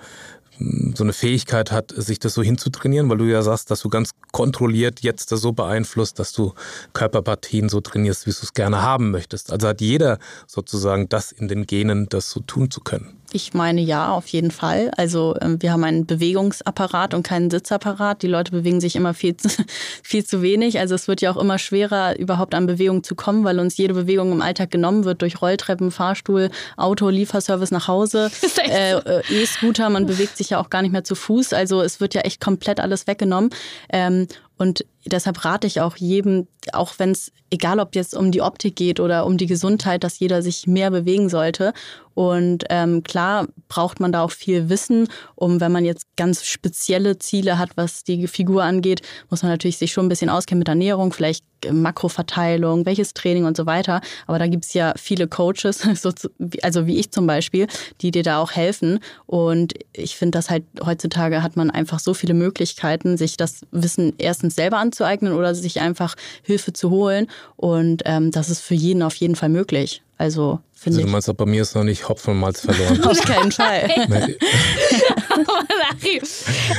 so 0.94 1.04
eine 1.04 1.12
Fähigkeit 1.12 1.72
hat, 1.72 1.92
sich 1.96 2.18
das 2.18 2.34
so 2.34 2.42
hinzutrainieren, 2.42 3.08
weil 3.08 3.18
du 3.18 3.24
ja 3.24 3.42
sagst, 3.42 3.70
dass 3.70 3.80
du 3.80 3.88
ganz 3.88 4.10
kontrolliert 4.32 5.00
jetzt 5.00 5.32
das 5.32 5.40
so 5.40 5.52
beeinflusst, 5.52 6.18
dass 6.18 6.32
du 6.32 6.52
Körperpartien 6.92 7.68
so 7.68 7.80
trainierst, 7.80 8.26
wie 8.26 8.30
du 8.30 8.38
es 8.42 8.52
gerne 8.52 8.82
haben 8.82 9.10
möchtest. 9.10 9.52
Also 9.52 9.68
hat 9.68 9.80
jeder 9.80 10.18
sozusagen 10.46 11.08
das 11.08 11.32
in 11.32 11.48
den 11.48 11.66
Genen, 11.66 12.08
das 12.08 12.30
so 12.30 12.40
tun 12.40 12.70
zu 12.70 12.80
können. 12.80 13.19
Ich 13.32 13.54
meine 13.54 13.80
ja, 13.80 14.10
auf 14.12 14.26
jeden 14.28 14.50
Fall. 14.50 14.90
Also 14.96 15.36
ähm, 15.40 15.62
wir 15.62 15.72
haben 15.72 15.84
einen 15.84 16.06
Bewegungsapparat 16.06 17.14
und 17.14 17.22
keinen 17.22 17.50
Sitzapparat. 17.50 18.22
Die 18.22 18.26
Leute 18.26 18.50
bewegen 18.50 18.80
sich 18.80 18.96
immer 18.96 19.14
viel 19.14 19.36
zu, 19.36 19.48
viel 20.02 20.24
zu 20.24 20.42
wenig. 20.42 20.80
Also 20.80 20.94
es 20.94 21.06
wird 21.06 21.20
ja 21.20 21.30
auch 21.30 21.36
immer 21.36 21.58
schwerer, 21.58 22.18
überhaupt 22.18 22.54
an 22.54 22.66
Bewegung 22.66 23.04
zu 23.04 23.14
kommen, 23.14 23.44
weil 23.44 23.60
uns 23.60 23.76
jede 23.76 23.94
Bewegung 23.94 24.32
im 24.32 24.42
Alltag 24.42 24.70
genommen 24.70 25.04
wird 25.04 25.22
durch 25.22 25.40
Rolltreppen, 25.40 25.90
Fahrstuhl, 25.90 26.50
Auto, 26.76 27.08
Lieferservice 27.08 27.70
nach 27.70 27.86
Hause, 27.86 28.30
äh, 28.68 28.94
äh, 28.94 29.22
E-Scooter. 29.30 29.88
Man 29.90 30.06
bewegt 30.06 30.36
sich 30.36 30.50
ja 30.50 30.58
auch 30.58 30.70
gar 30.70 30.82
nicht 30.82 30.92
mehr 30.92 31.04
zu 31.04 31.14
Fuß. 31.14 31.52
Also 31.52 31.82
es 31.82 32.00
wird 32.00 32.14
ja 32.14 32.22
echt 32.22 32.40
komplett 32.40 32.80
alles 32.80 33.06
weggenommen. 33.06 33.50
Ähm, 33.92 34.26
und 34.60 34.84
deshalb 35.06 35.42
rate 35.42 35.66
ich 35.66 35.80
auch 35.80 35.96
jedem, 35.96 36.46
auch 36.74 36.92
wenn 36.98 37.12
es, 37.12 37.32
egal 37.50 37.80
ob 37.80 37.94
jetzt 37.94 38.14
um 38.14 38.30
die 38.30 38.42
Optik 38.42 38.76
geht 38.76 39.00
oder 39.00 39.24
um 39.24 39.38
die 39.38 39.46
Gesundheit, 39.46 40.04
dass 40.04 40.18
jeder 40.18 40.42
sich 40.42 40.66
mehr 40.66 40.90
bewegen 40.90 41.30
sollte. 41.30 41.72
Und 42.12 42.64
ähm, 42.68 43.02
klar 43.02 43.48
braucht 43.68 44.00
man 44.00 44.12
da 44.12 44.22
auch 44.22 44.32
viel 44.32 44.68
Wissen, 44.68 45.08
um 45.34 45.62
wenn 45.62 45.72
man 45.72 45.86
jetzt 45.86 46.04
ganz 46.16 46.44
spezielle 46.44 47.18
Ziele 47.18 47.58
hat, 47.58 47.70
was 47.76 48.04
die 48.04 48.26
Figur 48.26 48.62
angeht, 48.62 49.00
muss 49.30 49.42
man 49.42 49.50
natürlich 49.50 49.78
sich 49.78 49.92
schon 49.92 50.04
ein 50.04 50.10
bisschen 50.10 50.28
auskennen 50.28 50.58
mit 50.58 50.68
Ernährung, 50.68 51.14
vielleicht 51.14 51.44
Makroverteilung, 51.70 52.86
welches 52.86 53.14
Training 53.14 53.44
und 53.44 53.56
so 53.56 53.66
weiter. 53.66 54.00
Aber 54.26 54.38
da 54.38 54.46
gibt 54.46 54.64
es 54.64 54.74
ja 54.74 54.92
viele 54.96 55.28
Coaches, 55.28 55.86
also 56.62 56.86
wie 56.86 56.98
ich 56.98 57.10
zum 57.10 57.26
Beispiel, 57.26 57.66
die 58.00 58.10
dir 58.10 58.22
da 58.22 58.38
auch 58.38 58.52
helfen. 58.52 58.98
Und 59.26 59.74
ich 59.92 60.16
finde, 60.16 60.36
dass 60.36 60.50
halt 60.50 60.64
heutzutage 60.84 61.42
hat 61.42 61.56
man 61.56 61.70
einfach 61.70 62.00
so 62.00 62.12
viele 62.12 62.34
Möglichkeiten, 62.34 63.16
sich 63.16 63.36
das 63.36 63.62
Wissen 63.70 64.14
erstens 64.18 64.49
selber 64.50 64.78
anzueignen 64.78 65.32
oder 65.32 65.54
sich 65.54 65.80
einfach 65.80 66.16
Hilfe 66.42 66.72
zu 66.72 66.90
holen. 66.90 67.28
Und 67.56 68.02
ähm, 68.04 68.30
das 68.30 68.50
ist 68.50 68.60
für 68.60 68.74
jeden 68.74 69.02
auf 69.02 69.14
jeden 69.16 69.36
Fall 69.36 69.48
möglich. 69.48 70.02
Also 70.18 70.60
finde 70.74 70.98
also, 70.98 71.06
Du 71.06 71.12
meinst, 71.12 71.36
bei 71.36 71.46
mir 71.46 71.62
ist 71.62 71.74
noch 71.74 71.84
nicht 71.84 72.08
Hopfen 72.08 72.34
und 72.34 72.40
Malz 72.40 72.60
verloren. 72.60 73.02
Auf 73.04 73.20
keinen 73.22 73.52
Fall. 73.52 73.88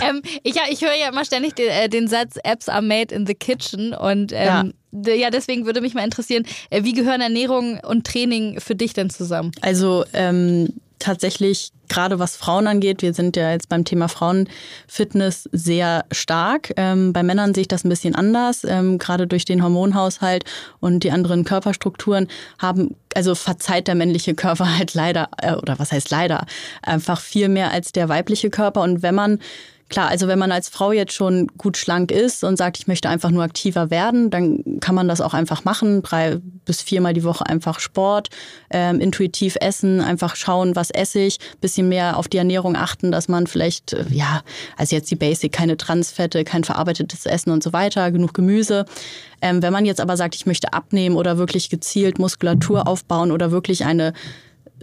ähm, 0.08 0.22
ich, 0.44 0.56
ich 0.70 0.82
höre 0.82 0.94
ja 0.94 1.10
immer 1.10 1.26
ständig 1.26 1.56
den, 1.56 1.70
äh, 1.70 1.90
den, 1.90 2.08
Satz, 2.08 2.38
Apps 2.44 2.70
are 2.70 2.84
made 2.84 3.14
in 3.14 3.26
the 3.26 3.34
kitchen. 3.34 3.94
Und 3.94 4.32
ähm, 4.32 4.74
ja. 4.92 5.14
ja. 5.14 5.30
deswegen 5.32 5.66
würde 5.66 5.82
mich 5.82 5.96
mal 5.96 6.04
interessieren, 6.04 6.46
äh, 6.70 6.84
wie 6.84 6.94
gehören 6.94 7.22
Ernährung 7.22 7.80
und 7.80 8.06
Training 8.06 8.60
für 8.60 8.76
dich 8.76 8.94
denn 8.94 9.10
zusammen? 9.10 9.52
Also 9.62 10.06
ähm, 10.14 10.74
tatsächlich 11.02 11.72
gerade 11.90 12.20
was 12.20 12.38
Frauen 12.38 12.68
angeht, 12.68 13.02
wir 13.02 13.14
sind 13.14 13.36
ja 13.36 13.52
jetzt 13.52 13.68
beim 13.68 13.84
Thema 13.84 14.08
Frauenfitness 14.08 15.50
sehr 15.52 16.06
stark. 16.12 16.72
Ähm, 16.78 17.12
bei 17.12 17.22
Männern 17.22 17.54
sehe 17.54 17.64
ich 17.64 17.68
das 17.68 17.84
ein 17.84 17.90
bisschen 17.90 18.16
anders. 18.16 18.64
Ähm, 18.64 18.98
gerade 18.98 19.28
durch 19.28 19.44
den 19.44 19.62
Hormonhaushalt 19.62 20.46
und 20.80 21.04
die 21.04 21.12
anderen 21.12 21.44
Körperstrukturen 21.44 22.28
haben, 22.60 22.96
also 23.14 23.36
verzeiht 23.36 23.88
der 23.88 23.96
männliche 23.96 24.36
Körper 24.36 24.78
halt 24.78 24.94
leider, 24.94 25.30
äh, 25.42 25.54
oder 25.56 25.80
was 25.80 25.92
heißt 25.92 26.12
leider, 26.12 26.46
einfach 26.82 27.20
viel 27.20 27.50
mehr 27.50 27.72
als 27.72 27.92
der 27.92 28.08
weibliche 28.08 28.50
Körper. 28.50 28.82
Und 28.82 29.02
wenn 29.02 29.16
man 29.16 29.40
Klar, 29.92 30.08
also 30.08 30.30
wenn 30.30 30.40
man 30.40 30.54
als 30.54 30.70
Frau 30.70 30.94
jetzt 30.94 31.12
schon 31.12 31.48
gut 31.58 31.76
schlank 31.76 32.12
ist 32.12 32.46
und 32.46 32.56
sagt, 32.56 32.80
ich 32.80 32.88
möchte 32.88 33.10
einfach 33.10 33.30
nur 33.30 33.44
aktiver 33.44 33.92
werden, 33.92 34.30
dann 34.30 34.80
kann 34.80 34.96
man 34.96 35.10
das 35.10 35.20
auch 35.20 35.34
einfach 35.34 35.66
machen. 35.66 36.02
Drei 36.02 36.40
bis 36.64 36.82
viermal 36.82 37.14
die 37.14 37.26
Woche 37.26 37.46
einfach 37.46 37.82
Sport, 37.82 38.30
ähm, 38.70 39.02
intuitiv 39.02 39.58
essen, 39.60 40.00
einfach 40.00 40.38
schauen, 40.38 40.78
was 40.78 40.92
esse 40.92 41.20
ich, 41.20 41.40
bisschen 41.60 41.90
mehr 41.90 42.18
auf 42.18 42.30
die 42.30 42.38
Ernährung 42.38 42.78
achten, 42.78 43.12
dass 43.12 43.28
man 43.28 43.48
vielleicht, 43.48 43.92
äh, 43.92 44.06
ja, 44.10 44.44
also 44.78 44.96
jetzt 44.96 45.12
die 45.12 45.18
Basic, 45.18 45.52
keine 45.52 45.76
Transfette, 45.76 46.46
kein 46.46 46.64
verarbeitetes 46.64 47.26
Essen 47.26 47.52
und 47.52 47.62
so 47.62 47.74
weiter, 47.74 48.12
genug 48.12 48.34
Gemüse. 48.34 48.86
Ähm, 49.42 49.62
wenn 49.62 49.74
man 49.74 49.84
jetzt 49.84 50.00
aber 50.00 50.16
sagt, 50.16 50.36
ich 50.36 50.46
möchte 50.46 50.72
abnehmen 50.72 51.18
oder 51.18 51.38
wirklich 51.38 51.70
gezielt 51.70 52.18
Muskulatur 52.18 52.88
aufbauen 52.88 53.30
oder 53.30 53.52
wirklich 53.52 53.84
eine 53.84 54.14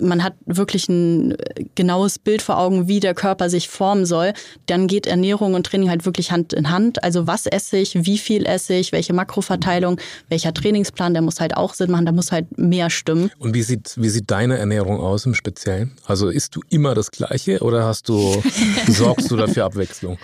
man 0.00 0.22
hat 0.22 0.34
wirklich 0.46 0.88
ein 0.88 1.32
äh, 1.32 1.64
genaues 1.74 2.18
Bild 2.18 2.42
vor 2.42 2.58
Augen, 2.58 2.88
wie 2.88 3.00
der 3.00 3.14
Körper 3.14 3.50
sich 3.50 3.68
formen 3.68 4.06
soll, 4.06 4.32
dann 4.66 4.86
geht 4.86 5.06
Ernährung 5.06 5.54
und 5.54 5.66
Training 5.66 5.90
halt 5.90 6.04
wirklich 6.04 6.32
Hand 6.32 6.52
in 6.52 6.70
Hand. 6.70 7.02
Also 7.02 7.26
was 7.26 7.46
esse 7.46 7.78
ich, 7.78 7.94
wie 8.06 8.18
viel 8.18 8.46
esse 8.46 8.74
ich, 8.74 8.92
welche 8.92 9.12
Makroverteilung, 9.12 10.00
welcher 10.28 10.52
Trainingsplan, 10.52 11.12
der 11.12 11.22
muss 11.22 11.40
halt 11.40 11.56
auch 11.56 11.74
Sinn 11.74 11.90
machen, 11.90 12.06
da 12.06 12.12
muss 12.12 12.32
halt 12.32 12.58
mehr 12.58 12.90
stimmen. 12.90 13.30
Und 13.38 13.54
wie 13.54 13.62
sieht, 13.62 13.94
wie 13.96 14.08
sieht 14.08 14.30
deine 14.30 14.58
Ernährung 14.58 15.00
aus 15.00 15.26
im 15.26 15.34
Speziellen? 15.34 15.92
Also 16.06 16.28
isst 16.28 16.56
du 16.56 16.60
immer 16.68 16.94
das 16.94 17.10
Gleiche 17.10 17.60
oder 17.60 17.84
hast 17.84 18.08
du, 18.08 18.42
sorgst 18.88 19.30
du 19.30 19.36
dafür 19.36 19.64
Abwechslung? 19.64 20.18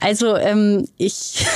Also 0.00 0.36
ähm, 0.36 0.88
ich, 0.96 1.46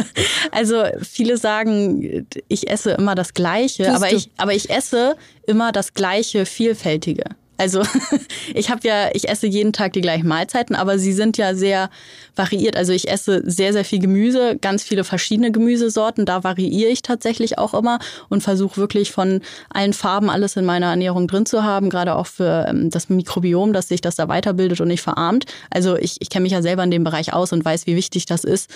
also 0.52 0.84
viele 1.02 1.36
sagen, 1.36 2.26
ich 2.48 2.70
esse 2.70 2.92
immer 2.92 3.14
das 3.14 3.34
Gleiche, 3.34 3.92
aber 3.92 4.12
ich, 4.12 4.30
aber 4.36 4.52
ich 4.54 4.70
esse 4.70 5.16
immer 5.46 5.72
das 5.72 5.94
Gleiche, 5.94 6.46
vielfältige. 6.46 7.24
Also 7.60 7.82
ich 8.54 8.70
habe 8.70 8.80
ja, 8.88 9.10
ich 9.12 9.28
esse 9.28 9.46
jeden 9.46 9.74
Tag 9.74 9.92
die 9.92 10.00
gleichen 10.00 10.26
Mahlzeiten, 10.26 10.74
aber 10.74 10.98
sie 10.98 11.12
sind 11.12 11.36
ja 11.36 11.54
sehr 11.54 11.90
variiert. 12.34 12.74
Also 12.74 12.94
ich 12.94 13.10
esse 13.10 13.42
sehr, 13.44 13.74
sehr 13.74 13.84
viel 13.84 13.98
Gemüse, 13.98 14.56
ganz 14.56 14.82
viele 14.82 15.04
verschiedene 15.04 15.52
Gemüsesorten. 15.52 16.24
Da 16.24 16.42
variiere 16.42 16.90
ich 16.90 17.02
tatsächlich 17.02 17.58
auch 17.58 17.74
immer 17.74 17.98
und 18.30 18.42
versuche 18.42 18.78
wirklich 18.78 19.12
von 19.12 19.42
allen 19.68 19.92
Farben 19.92 20.30
alles 20.30 20.56
in 20.56 20.64
meiner 20.64 20.86
Ernährung 20.86 21.28
drin 21.28 21.44
zu 21.44 21.62
haben, 21.62 21.90
gerade 21.90 22.16
auch 22.16 22.26
für 22.26 22.64
ähm, 22.66 22.88
das 22.88 23.10
Mikrobiom, 23.10 23.74
dass 23.74 23.88
sich 23.88 24.00
das 24.00 24.16
da 24.16 24.26
weiterbildet 24.28 24.80
und 24.80 24.88
nicht 24.88 25.02
verarmt. 25.02 25.44
Also 25.68 25.96
ich, 25.96 26.16
ich 26.20 26.30
kenne 26.30 26.44
mich 26.44 26.52
ja 26.52 26.62
selber 26.62 26.82
in 26.82 26.90
dem 26.90 27.04
Bereich 27.04 27.34
aus 27.34 27.52
und 27.52 27.62
weiß, 27.62 27.86
wie 27.86 27.94
wichtig 27.94 28.24
das 28.24 28.42
ist. 28.44 28.70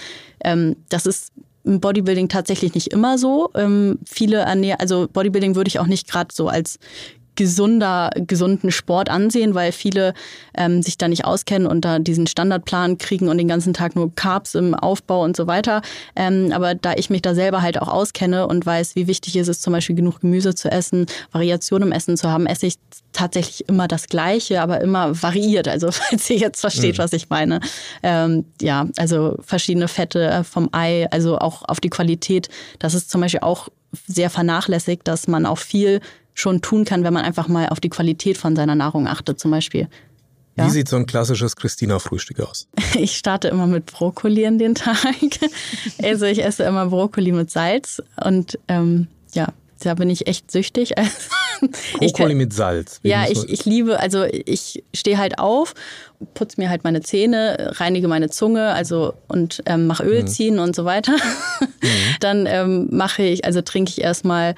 Ähm, 0.45 0.77
das 0.91 1.07
ist 1.07 1.33
im 1.65 1.81
Bodybuilding 1.81 2.29
tatsächlich 2.29 2.75
nicht 2.75 2.89
immer 2.89 3.17
so. 3.17 3.51
Ähm, 3.55 3.99
viele 4.05 4.41
ernähren, 4.41 4.81
also 4.81 5.09
Bodybuilding 5.11 5.55
würde 5.55 5.69
ich 5.69 5.79
auch 5.79 5.87
nicht 5.87 6.07
gerade 6.07 6.29
so 6.35 6.49
als 6.49 6.79
gesunder, 7.37 8.11
gesunden 8.17 8.71
Sport 8.71 9.09
ansehen, 9.09 9.55
weil 9.55 9.73
viele 9.73 10.15
ähm, 10.57 10.83
sich 10.83 10.99
da 10.99 11.09
nicht 11.09 11.25
auskennen 11.25 11.67
und 11.67 11.85
da 11.85 11.99
diesen 11.99 12.27
Standardplan 12.27 12.99
kriegen 12.99 13.29
und 13.29 13.39
den 13.39 13.49
ganzen 13.49 13.75
Tag 13.75 13.97
nur 13.97 14.15
Carbs 14.15 14.55
im 14.55 14.75
Aufbau 14.75 15.23
und 15.23 15.37
so 15.37 15.47
weiter. 15.47 15.83
Ähm, 16.17 16.53
aber 16.53 16.75
da 16.75 16.95
ich 16.95 17.11
mich 17.11 17.23
da 17.23 17.35
selber 17.35 17.63
halt 17.63 17.81
auch 17.81 17.89
auskenne 17.89 18.47
und 18.47 18.65
weiß, 18.65 18.97
wie 18.97 19.07
wichtig 19.07 19.37
ist 19.37 19.49
es 19.49 19.61
zum 19.61 19.73
Beispiel 19.73 19.97
genug 19.97 20.21
Gemüse 20.21 20.55
zu 20.55 20.71
essen, 20.71 21.07
Variation 21.33 21.83
im 21.83 21.93
Essen 21.93 22.17
zu 22.17 22.31
haben, 22.31 22.47
esse 22.47 22.67
ich 22.67 22.77
tatsächlich 23.13 23.69
immer 23.69 23.89
das 23.89 24.09
Gleiche, 24.09 24.61
aber 24.61 24.81
immer 24.81 25.23
variiert. 25.23 25.69
Also 25.69 25.91
falls 25.93 26.29
ihr 26.31 26.37
jetzt 26.37 26.61
versteht, 26.61 26.99
mhm. 26.99 27.03
was 27.03 27.13
ich 27.13 27.31
meine. 27.31 27.61
Ähm, 28.03 28.45
ja, 28.61 28.87
also 28.97 29.37
verschiedene 29.41 29.89
Fette 29.89 30.27
äh, 30.29 30.45
vom 30.45 30.69
Ei, 30.73 31.09
also 31.11 31.39
auch 31.39 31.63
auf 31.67 31.81
die 31.81 31.91
Qualität. 31.91 32.49
Das 32.79 32.95
ist 32.95 33.11
zum 33.11 33.21
Beispiel 33.21 33.41
auch 33.41 33.69
sehr 34.07 34.31
vernachlässigt, 34.31 35.07
dass 35.07 35.29
man 35.29 35.47
auch 35.47 35.59
viel 35.59 36.01
schon 36.35 36.61
tun 36.61 36.85
kann, 36.85 37.05
wenn 37.05 37.15
man 37.15 37.25
einfach 37.25 37.49
mal 37.49 37.69
auf 37.69 37.81
die 37.81 37.89
Qualität 37.89 38.37
von 38.37 38.57
seiner 38.57 38.75
Nahrung 38.75 39.07
achtet, 39.07 39.41
zum 39.41 39.51
Beispiel. 39.51 39.89
Ja? 40.57 40.67
Wie 40.67 40.71
sieht 40.71 40.89
so 40.89 40.97
ein 40.97 41.07
klassisches 41.07 41.57
Christina-Frühstück 41.57 42.41
aus? 42.41 42.69
Ich 42.95 43.17
starte 43.17 43.49
immer 43.49 43.67
mit 43.67 43.87
Brokkoli 43.87 44.45
in 44.45 44.59
den 44.59 44.75
Tag. 44.75 44.97
Also 46.03 46.27
ich 46.27 46.45
esse 46.45 46.65
immer 46.65 46.87
Brokkoli 46.87 47.33
mit 47.33 47.51
Salz 47.51 48.03
und 48.23 48.59
ähm, 48.69 49.09
ja, 49.33 49.49
da 49.81 49.95
bin 49.95 50.11
ich 50.11 50.27
echt 50.27 50.51
süchtig. 50.51 50.95
Brokkoli 51.93 52.13
kann, 52.13 52.37
mit 52.37 52.53
Salz. 52.53 53.01
Ja, 53.03 53.27
ich, 53.29 53.49
ich 53.49 53.65
liebe, 53.65 53.99
also 53.99 54.25
ich 54.25 54.85
stehe 54.95 55.19
halt 55.19 55.39
auf, 55.39 55.75
putze 56.35 56.61
mir 56.61 56.71
halt 56.71 56.85
meine 56.85 57.01
Zähne, 57.01 57.73
reinige 57.77 58.07
meine 58.07 58.31
Zunge, 58.31 58.69
also 58.69 59.15
und 59.29 59.63
ähm, 59.67 59.87
mache 59.87 60.05
Öl 60.05 60.23
mhm. 60.23 60.27
ziehen 60.29 60.59
und 60.59 60.77
so 60.77 60.85
weiter. 60.85 61.17
Mhm. 61.61 62.17
Dann 62.21 62.47
ähm, 62.47 62.89
mache 62.91 63.23
ich, 63.23 63.45
also 63.45 63.61
trinke 63.61 63.91
ich 63.91 64.01
erstmal 64.01 64.55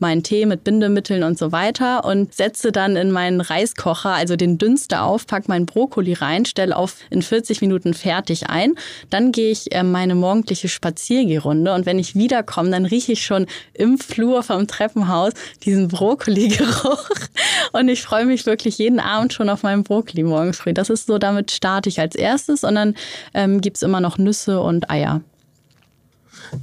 meinen 0.00 0.22
Tee 0.22 0.46
mit 0.46 0.64
Bindemitteln 0.64 1.22
und 1.22 1.38
so 1.38 1.52
weiter 1.52 2.04
und 2.04 2.34
setze 2.34 2.72
dann 2.72 2.96
in 2.96 3.10
meinen 3.10 3.40
Reiskocher, 3.40 4.10
also 4.10 4.36
den 4.36 4.58
Dünster 4.58 5.04
auf, 5.04 5.26
pack 5.26 5.48
meinen 5.48 5.66
Brokkoli 5.66 6.12
rein, 6.12 6.44
stelle 6.44 6.76
auf 6.76 6.96
in 7.10 7.22
40 7.22 7.60
Minuten 7.60 7.94
fertig 7.94 8.48
ein. 8.48 8.74
Dann 9.10 9.32
gehe 9.32 9.50
ich 9.50 9.74
äh, 9.74 9.82
meine 9.82 10.14
morgendliche 10.14 10.68
Spaziergehrunde 10.68 11.74
und 11.74 11.86
wenn 11.86 11.98
ich 11.98 12.14
wiederkomme, 12.14 12.70
dann 12.70 12.84
rieche 12.84 13.12
ich 13.12 13.24
schon 13.24 13.46
im 13.74 13.98
Flur 13.98 14.42
vom 14.42 14.66
Treppenhaus 14.66 15.32
diesen 15.64 15.88
Brokkoli-Geruch 15.88 17.08
und 17.72 17.88
ich 17.88 18.02
freue 18.02 18.26
mich 18.26 18.46
wirklich 18.46 18.78
jeden 18.78 19.00
Abend 19.00 19.32
schon 19.32 19.48
auf 19.48 19.62
meinen 19.62 19.84
Brokkoli 19.84 20.22
morgens 20.22 20.58
früh. 20.58 20.72
Das 20.72 20.90
ist 20.90 21.06
so, 21.06 21.18
damit 21.18 21.50
starte 21.50 21.88
ich 21.88 22.00
als 22.00 22.14
erstes 22.14 22.64
und 22.64 22.74
dann 22.74 22.94
ähm, 23.34 23.60
gibt 23.60 23.76
es 23.76 23.82
immer 23.82 24.00
noch 24.00 24.18
Nüsse 24.18 24.60
und 24.60 24.90
Eier. 24.90 25.22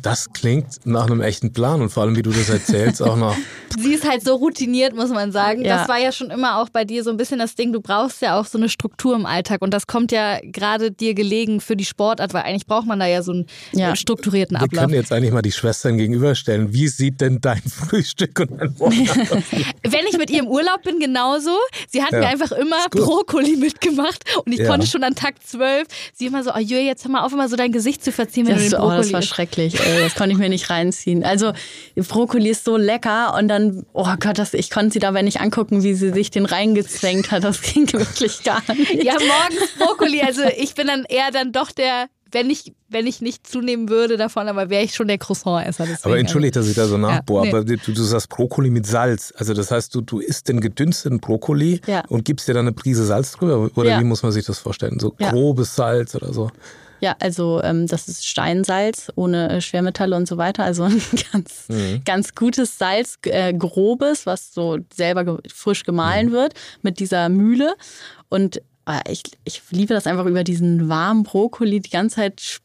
Das 0.01 0.31
klingt 0.33 0.85
nach 0.85 1.05
einem 1.05 1.21
echten 1.21 1.53
Plan 1.53 1.81
und 1.81 1.89
vor 1.89 2.03
allem, 2.03 2.15
wie 2.15 2.21
du 2.21 2.31
das 2.31 2.49
erzählst, 2.49 3.01
auch 3.01 3.15
noch. 3.15 3.35
Sie 3.77 3.93
ist 3.93 4.07
halt 4.07 4.23
so 4.23 4.35
routiniert, 4.35 4.95
muss 4.95 5.09
man 5.09 5.31
sagen. 5.31 5.63
Ja. 5.63 5.77
Das 5.77 5.87
war 5.87 5.99
ja 5.99 6.11
schon 6.11 6.29
immer 6.29 6.59
auch 6.59 6.69
bei 6.69 6.85
dir 6.85 7.03
so 7.03 7.09
ein 7.09 7.17
bisschen 7.17 7.39
das 7.39 7.55
Ding, 7.55 7.73
du 7.73 7.81
brauchst 7.81 8.21
ja 8.21 8.39
auch 8.39 8.45
so 8.45 8.57
eine 8.57 8.69
Struktur 8.69 9.15
im 9.15 9.25
Alltag 9.25 9.61
und 9.61 9.73
das 9.73 9.87
kommt 9.87 10.11
ja 10.11 10.39
gerade 10.41 10.91
dir 10.91 11.13
gelegen 11.13 11.59
für 11.59 11.75
die 11.75 11.85
Sportart, 11.85 12.33
weil 12.33 12.43
eigentlich 12.43 12.65
braucht 12.65 12.87
man 12.87 12.99
da 12.99 13.05
ja 13.05 13.21
so 13.21 13.31
einen 13.31 13.45
ja. 13.73 13.95
strukturierten 13.95 14.55
Ablauf. 14.55 14.71
Wir 14.71 14.79
können 14.79 14.93
jetzt 14.93 15.11
eigentlich 15.11 15.31
mal 15.31 15.41
die 15.41 15.51
Schwestern 15.51 15.97
gegenüberstellen. 15.97 16.73
Wie 16.73 16.87
sieht 16.87 17.21
denn 17.21 17.41
dein 17.41 17.61
Frühstück 17.69 18.39
und 18.39 18.59
dein 18.59 18.75
Morgen 18.77 19.09
aus? 19.09 19.29
Wenn 19.83 20.07
ich 20.09 20.17
mit 20.17 20.29
ihr 20.29 20.39
im 20.39 20.47
Urlaub 20.47 20.83
bin, 20.83 20.99
genauso. 20.99 21.51
Sie 21.89 22.01
hat 22.01 22.11
ja. 22.11 22.19
mir 22.19 22.27
einfach 22.27 22.51
immer 22.51 22.87
Brokkoli 22.89 23.57
mitgemacht 23.57 24.23
und 24.45 24.53
ich 24.53 24.65
konnte 24.65 24.87
schon 24.87 25.03
an 25.03 25.15
Tag 25.15 25.35
zwölf 25.45 25.87
sie 26.13 26.27
immer 26.27 26.43
so, 26.43 26.51
oh 26.53 26.59
Jö, 26.59 26.77
jetzt 26.77 27.03
hör 27.05 27.11
mal 27.11 27.23
auf, 27.23 27.33
immer 27.33 27.49
so 27.49 27.55
dein 27.55 27.71
Gesicht 27.71 28.03
zu 28.03 28.11
verziehen, 28.11 28.47
wenn 28.47 28.55
das, 28.55 28.65
du 28.65 28.69
den 28.71 28.79
Brokkoli 28.79 28.95
Oh, 28.95 29.01
das 29.01 29.13
war 29.13 29.21
schrecklich. 29.21 29.64
Ey, 29.73 30.01
das 30.01 30.15
konnte 30.15 30.33
ich 30.33 30.37
mir 30.37 30.49
nicht 30.49 30.69
reinziehen. 30.69 31.23
Also 31.23 31.53
Brokkoli 31.95 32.49
ist 32.49 32.65
so 32.65 32.77
lecker 32.77 33.35
und 33.37 33.47
dann, 33.47 33.85
oh 33.93 34.07
Gott, 34.19 34.37
das, 34.37 34.53
ich 34.53 34.69
konnte 34.69 34.93
sie 34.93 34.99
dabei 34.99 35.23
nicht 35.23 35.41
angucken, 35.41 35.83
wie 35.83 35.93
sie 35.93 36.11
sich 36.11 36.29
den 36.29 36.45
reingezwängt 36.45 37.31
hat. 37.31 37.43
Das 37.43 37.61
ging 37.61 37.91
wirklich 37.93 38.43
gar 38.43 38.61
nicht. 38.73 39.03
Ja, 39.03 39.13
morgens 39.13 39.71
Brokkoli. 39.79 40.21
Also 40.21 40.43
ich 40.57 40.75
bin 40.75 40.87
dann 40.87 41.05
eher 41.09 41.31
dann 41.31 41.51
doch 41.51 41.71
der 41.71 42.07
wenn 42.35 42.49
ich, 42.49 42.73
wenn 42.89 43.07
ich 43.07 43.21
nicht 43.21 43.47
zunehmen 43.47 43.89
würde 43.89 44.17
davon, 44.17 44.47
aber 44.47 44.69
wäre 44.69 44.83
ich 44.83 44.93
schon 44.93 45.07
der 45.07 45.17
Croissant-Esser. 45.17 45.87
Aber 46.03 46.19
entschuldigt, 46.19 46.55
dass 46.55 46.67
ich 46.67 46.75
da 46.75 46.85
so 46.85 46.97
nachbohre, 46.97 47.45
ja, 47.45 47.51
nee. 47.51 47.57
aber 47.57 47.65
du, 47.65 47.77
du 47.77 48.03
sagst 48.03 48.29
Brokkoli 48.29 48.69
mit 48.69 48.85
Salz. 48.85 49.33
Also 49.37 49.53
das 49.53 49.71
heißt, 49.71 49.95
du, 49.95 50.01
du 50.01 50.19
isst 50.19 50.49
den 50.49 50.59
gedünsteten 50.59 51.19
Brokkoli 51.19 51.81
ja. 51.87 52.03
und 52.09 52.25
gibst 52.25 52.47
dir 52.47 52.53
dann 52.53 52.67
eine 52.67 52.73
Prise 52.73 53.05
Salz 53.05 53.31
drüber? 53.31 53.69
Oder 53.75 53.91
ja. 53.91 53.99
wie 53.99 54.03
muss 54.03 54.21
man 54.21 54.33
sich 54.33 54.45
das 54.45 54.59
vorstellen? 54.59 54.99
So 54.99 55.11
grobes 55.11 55.75
Salz 55.75 56.13
oder 56.13 56.33
so? 56.33 56.51
Ja, 57.01 57.15
also 57.19 57.61
ähm, 57.63 57.87
das 57.87 58.07
ist 58.07 58.25
Steinsalz 58.25 59.11
ohne 59.15 59.49
äh, 59.49 59.61
Schwermetalle 59.61 60.15
und 60.15 60.27
so 60.27 60.37
weiter. 60.37 60.63
Also 60.63 60.83
ein 60.83 61.01
ganz, 61.31 61.65
mhm. 61.67 62.01
ganz 62.05 62.35
gutes 62.35 62.77
Salz, 62.77 63.17
äh, 63.23 63.53
grobes, 63.53 64.25
was 64.25 64.53
so 64.53 64.77
selber 64.93 65.25
ge 65.25 65.37
frisch 65.53 65.83
gemahlen 65.83 66.27
mhm. 66.27 66.31
wird 66.31 66.53
mit 66.81 66.99
dieser 66.99 67.29
Mühle. 67.29 67.75
Und 68.29 68.61
Ah, 68.87 69.01
ich, 69.09 69.23
ich 69.45 69.63
liebe 69.71 69.95
das 69.95 70.05
einfach 70.05 70.27
über 70.27 70.43
diesen 70.43 70.89
warmen 70.89 71.23
Brokkoli 71.23 71.79
die 71.79 71.89
ganze 71.89 72.17
Zeit 72.17 72.59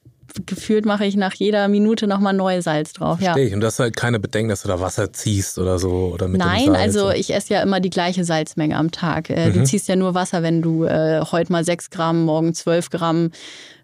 gefühlt 0.47 0.85
mache 0.87 1.05
ich 1.05 1.17
nach 1.17 1.35
jeder 1.35 1.69
Minute 1.69 2.07
nochmal 2.07 2.33
neue 2.33 2.63
Salz 2.63 2.93
drauf. 2.93 3.19
Verstehe 3.19 3.43
ja. 3.43 3.49
ich. 3.49 3.55
Und 3.55 3.61
du 3.61 3.67
hast 3.67 3.79
halt 3.79 3.97
keine 3.97 4.21
Bedenken, 4.21 4.51
dass 4.51 4.63
du 4.63 4.69
da 4.69 4.81
Wasser 4.81 5.13
ziehst 5.13 5.59
oder 5.59 5.79
so? 5.79 6.11
Oder 6.13 6.29
mit 6.29 6.41
Nein, 6.41 6.75
also 6.75 7.11
ich 7.11 7.33
esse 7.33 7.55
ja 7.55 7.63
immer 7.63 7.81
die 7.81 7.91
gleiche 7.91 8.25
Salzmenge 8.25 8.77
am 8.77 8.91
Tag. 8.91 9.31
Äh, 9.31 9.49
mhm. 9.49 9.55
Du 9.55 9.65
ziehst 9.65 9.89
ja 9.89 9.97
nur 9.97 10.15
Wasser, 10.15 10.43
wenn 10.43 10.63
du 10.63 10.85
äh, 10.85 11.21
heute 11.31 11.53
mal 11.53 11.65
6 11.65 11.91
Gramm, 11.91 12.25
morgen 12.25 12.55
12 12.55 12.91
Gramm. 12.91 13.31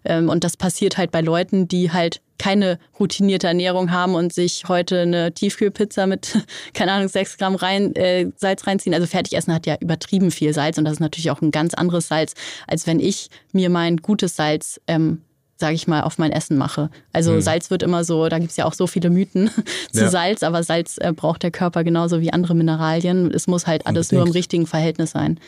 Ähm, 0.05 0.29
und 0.29 0.43
das 0.43 0.57
passiert 0.57 0.97
halt 0.97 1.11
bei 1.11 1.21
Leuten, 1.21 1.67
die 1.67 1.91
halt 1.91 2.21
keine 2.37 2.79
routinierte 2.99 3.47
Ernährung 3.47 3.91
haben 3.91 4.15
und 4.15 4.33
sich 4.33 4.65
heute 4.67 5.01
eine 5.01 5.33
Tiefkühlpizza 5.33 6.05
mit, 6.05 6.37
keine 6.73 6.91
Ahnung, 6.91 7.07
sechs 7.07 7.37
Gramm 7.37 7.55
rein, 7.55 7.95
äh, 7.95 8.27
Salz 8.35 8.67
reinziehen. 8.67 8.93
Also 8.93 9.07
Fertigessen 9.07 9.53
hat 9.53 9.65
ja 9.65 9.75
übertrieben 9.79 10.31
viel 10.31 10.53
Salz 10.53 10.77
und 10.77 10.85
das 10.85 10.93
ist 10.93 10.99
natürlich 10.99 11.31
auch 11.31 11.41
ein 11.41 11.51
ganz 11.51 11.73
anderes 11.73 12.07
Salz, 12.07 12.33
als 12.67 12.87
wenn 12.87 12.99
ich 12.99 13.29
mir 13.51 13.69
mein 13.69 13.97
gutes 13.97 14.35
Salz 14.35 14.79
ähm, 14.87 15.21
sage 15.57 15.73
ich 15.73 15.87
mal, 15.87 16.01
auf 16.01 16.17
mein 16.17 16.31
Essen 16.31 16.57
mache. 16.57 16.89
Also 17.13 17.33
hm. 17.33 17.41
Salz 17.41 17.69
wird 17.71 17.83
immer 17.83 18.03
so, 18.03 18.29
da 18.29 18.37
gibt 18.39 18.51
es 18.51 18.57
ja 18.57 18.65
auch 18.65 18.73
so 18.73 18.87
viele 18.87 19.09
Mythen 19.09 19.49
zu 19.91 20.01
ja. 20.01 20.09
Salz, 20.09 20.43
aber 20.43 20.63
Salz 20.63 20.97
äh, 20.99 21.11
braucht 21.13 21.43
der 21.43 21.51
Körper 21.51 21.83
genauso 21.83 22.21
wie 22.21 22.31
andere 22.31 22.55
Mineralien. 22.55 23.31
Es 23.31 23.47
muss 23.47 23.65
halt 23.65 23.87
alles 23.87 24.07
Unbedingt. 24.07 24.19
nur 24.19 24.27
im 24.27 24.31
richtigen 24.33 24.67
Verhältnis 24.67 25.11
sein. 25.11 25.39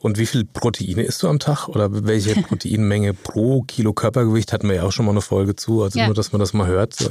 Und 0.00 0.18
wie 0.18 0.26
viel 0.26 0.44
Proteine 0.44 1.02
isst 1.02 1.22
du 1.22 1.28
am 1.28 1.38
Tag 1.38 1.68
oder 1.68 2.04
welche 2.06 2.34
Proteinmenge 2.42 3.14
pro 3.14 3.62
Kilo 3.62 3.92
Körpergewicht 3.92 4.52
hatten 4.52 4.68
wir 4.68 4.76
ja 4.76 4.82
auch 4.82 4.92
schon 4.92 5.06
mal 5.06 5.12
eine 5.12 5.20
Folge 5.20 5.54
zu, 5.54 5.82
also 5.82 5.98
ja. 5.98 6.06
nur, 6.06 6.14
dass 6.14 6.32
man 6.32 6.40
das 6.40 6.52
mal 6.52 6.66
hört. 6.66 6.94
So 6.94 7.10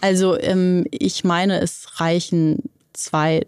also 0.00 0.38
ähm, 0.38 0.86
ich 0.90 1.24
meine, 1.24 1.60
es 1.60 2.00
reichen 2.00 2.70
zwei 2.92 3.46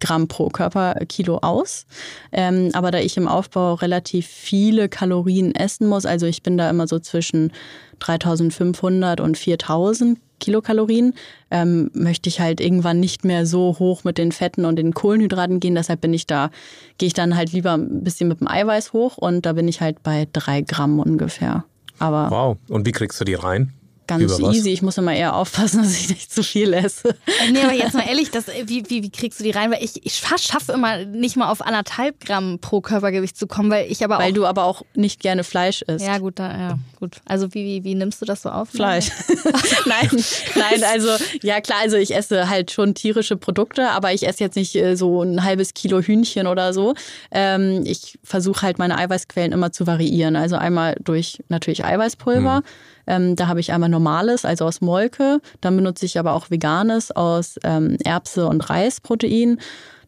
Gramm 0.00 0.28
pro 0.28 0.48
Körperkilo 0.48 1.38
aus. 1.38 1.86
Ähm, 2.32 2.70
aber 2.72 2.90
da 2.90 2.98
ich 2.98 3.16
im 3.16 3.28
Aufbau 3.28 3.74
relativ 3.74 4.26
viele 4.26 4.88
Kalorien 4.88 5.54
essen 5.54 5.86
muss, 5.86 6.06
also 6.06 6.26
ich 6.26 6.42
bin 6.42 6.58
da 6.58 6.68
immer 6.68 6.86
so 6.86 6.98
zwischen 6.98 7.52
3500 8.00 9.20
und 9.20 9.38
4000 9.38 10.18
Kilokalorien, 10.40 11.14
ähm, 11.50 11.90
möchte 11.92 12.28
ich 12.28 12.40
halt 12.40 12.60
irgendwann 12.60 12.98
nicht 12.98 13.24
mehr 13.24 13.46
so 13.46 13.76
hoch 13.78 14.04
mit 14.04 14.18
den 14.18 14.32
Fetten 14.32 14.64
und 14.64 14.76
den 14.76 14.94
Kohlenhydraten 14.94 15.60
gehen. 15.60 15.74
Deshalb 15.74 16.00
bin 16.00 16.14
ich 16.14 16.26
da, 16.26 16.50
gehe 16.98 17.06
ich 17.06 17.12
dann 17.14 17.36
halt 17.36 17.52
lieber 17.52 17.74
ein 17.74 18.02
bisschen 18.02 18.28
mit 18.28 18.40
dem 18.40 18.48
Eiweiß 18.48 18.92
hoch 18.92 19.18
und 19.18 19.46
da 19.46 19.52
bin 19.52 19.68
ich 19.68 19.80
halt 19.80 20.02
bei 20.02 20.26
drei 20.32 20.62
Gramm 20.62 20.98
ungefähr. 20.98 21.64
Aber 21.98 22.30
wow. 22.30 22.56
Und 22.68 22.86
wie 22.86 22.92
kriegst 22.92 23.20
du 23.20 23.24
die 23.24 23.34
rein? 23.34 23.74
Ganz 24.10 24.38
easy. 24.40 24.70
Ich 24.70 24.82
muss 24.82 24.98
immer 24.98 25.14
eher 25.14 25.34
aufpassen, 25.34 25.78
dass 25.82 25.98
ich 25.98 26.08
nicht 26.08 26.32
zu 26.32 26.42
viel 26.42 26.72
esse. 26.72 27.14
Nee, 27.52 27.62
aber 27.62 27.72
jetzt 27.72 27.94
mal 27.94 28.06
ehrlich, 28.06 28.30
das, 28.30 28.46
wie, 28.64 28.88
wie, 28.88 29.02
wie 29.02 29.10
kriegst 29.10 29.40
du 29.40 29.44
die 29.44 29.50
rein? 29.50 29.70
Weil 29.70 29.82
ich, 29.82 30.04
ich 30.04 30.16
schaffe 30.16 30.72
immer 30.72 31.04
nicht 31.04 31.36
mal 31.36 31.50
auf 31.50 31.62
anderthalb 31.62 32.20
Gramm 32.20 32.58
pro 32.60 32.80
Körpergewicht 32.80 33.36
zu 33.36 33.46
kommen, 33.46 33.70
weil 33.70 33.90
ich 33.90 34.04
aber 34.04 34.18
Weil 34.18 34.32
du 34.32 34.46
aber 34.46 34.64
auch 34.64 34.82
nicht 34.94 35.20
gerne 35.20 35.44
Fleisch 35.44 35.82
isst. 35.82 36.04
Ja, 36.04 36.18
gut, 36.18 36.38
da, 36.38 36.56
ja, 36.56 36.78
gut. 36.98 37.16
Also 37.24 37.54
wie, 37.54 37.64
wie, 37.64 37.84
wie 37.84 37.94
nimmst 37.94 38.20
du 38.20 38.26
das 38.26 38.42
so 38.42 38.50
auf? 38.50 38.70
Fleisch. 38.70 39.10
nein, 39.86 40.24
nein, 40.56 40.84
also 40.84 41.08
ja 41.42 41.60
klar, 41.60 41.78
also 41.82 41.96
ich 41.96 42.14
esse 42.14 42.48
halt 42.48 42.70
schon 42.70 42.94
tierische 42.94 43.36
Produkte, 43.36 43.90
aber 43.90 44.12
ich 44.12 44.26
esse 44.26 44.42
jetzt 44.42 44.56
nicht 44.56 44.74
äh, 44.74 44.96
so 44.96 45.22
ein 45.22 45.44
halbes 45.44 45.74
Kilo 45.74 46.00
Hühnchen 46.00 46.46
oder 46.46 46.72
so. 46.72 46.94
Ähm, 47.30 47.82
ich 47.84 48.18
versuche 48.24 48.62
halt 48.62 48.78
meine 48.78 48.98
Eiweißquellen 48.98 49.52
immer 49.52 49.72
zu 49.72 49.86
variieren. 49.86 50.36
Also 50.36 50.56
einmal 50.56 50.96
durch 51.02 51.42
natürlich 51.48 51.84
Eiweißpulver. 51.84 52.56
Hm 52.56 52.64
ähm, 53.10 53.34
da 53.34 53.48
habe 53.48 53.58
ich 53.58 53.72
einmal 53.72 53.88
normales, 53.88 54.44
also 54.44 54.64
aus 54.64 54.80
Molke. 54.80 55.40
Dann 55.60 55.76
benutze 55.76 56.06
ich 56.06 56.16
aber 56.18 56.32
auch 56.34 56.48
veganes 56.50 57.10
aus 57.10 57.56
ähm, 57.64 57.96
Erbse 58.04 58.46
und 58.46 58.70
Reisprotein. 58.70 59.58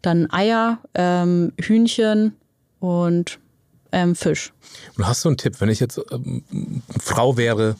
Dann 0.03 0.31
Eier, 0.31 0.79
ähm, 0.95 1.53
Hühnchen 1.61 2.37
und 2.79 3.41
ähm, 3.91 4.15
Fisch. 4.15 4.53
Und 4.97 5.07
hast 5.07 5.25
du 5.25 5.29
einen 5.29 5.37
Tipp, 5.37 5.61
wenn 5.61 5.69
ich 5.69 5.81
jetzt 5.81 6.01
ähm, 6.12 6.83
Frau 7.01 7.37
wäre, 7.37 7.75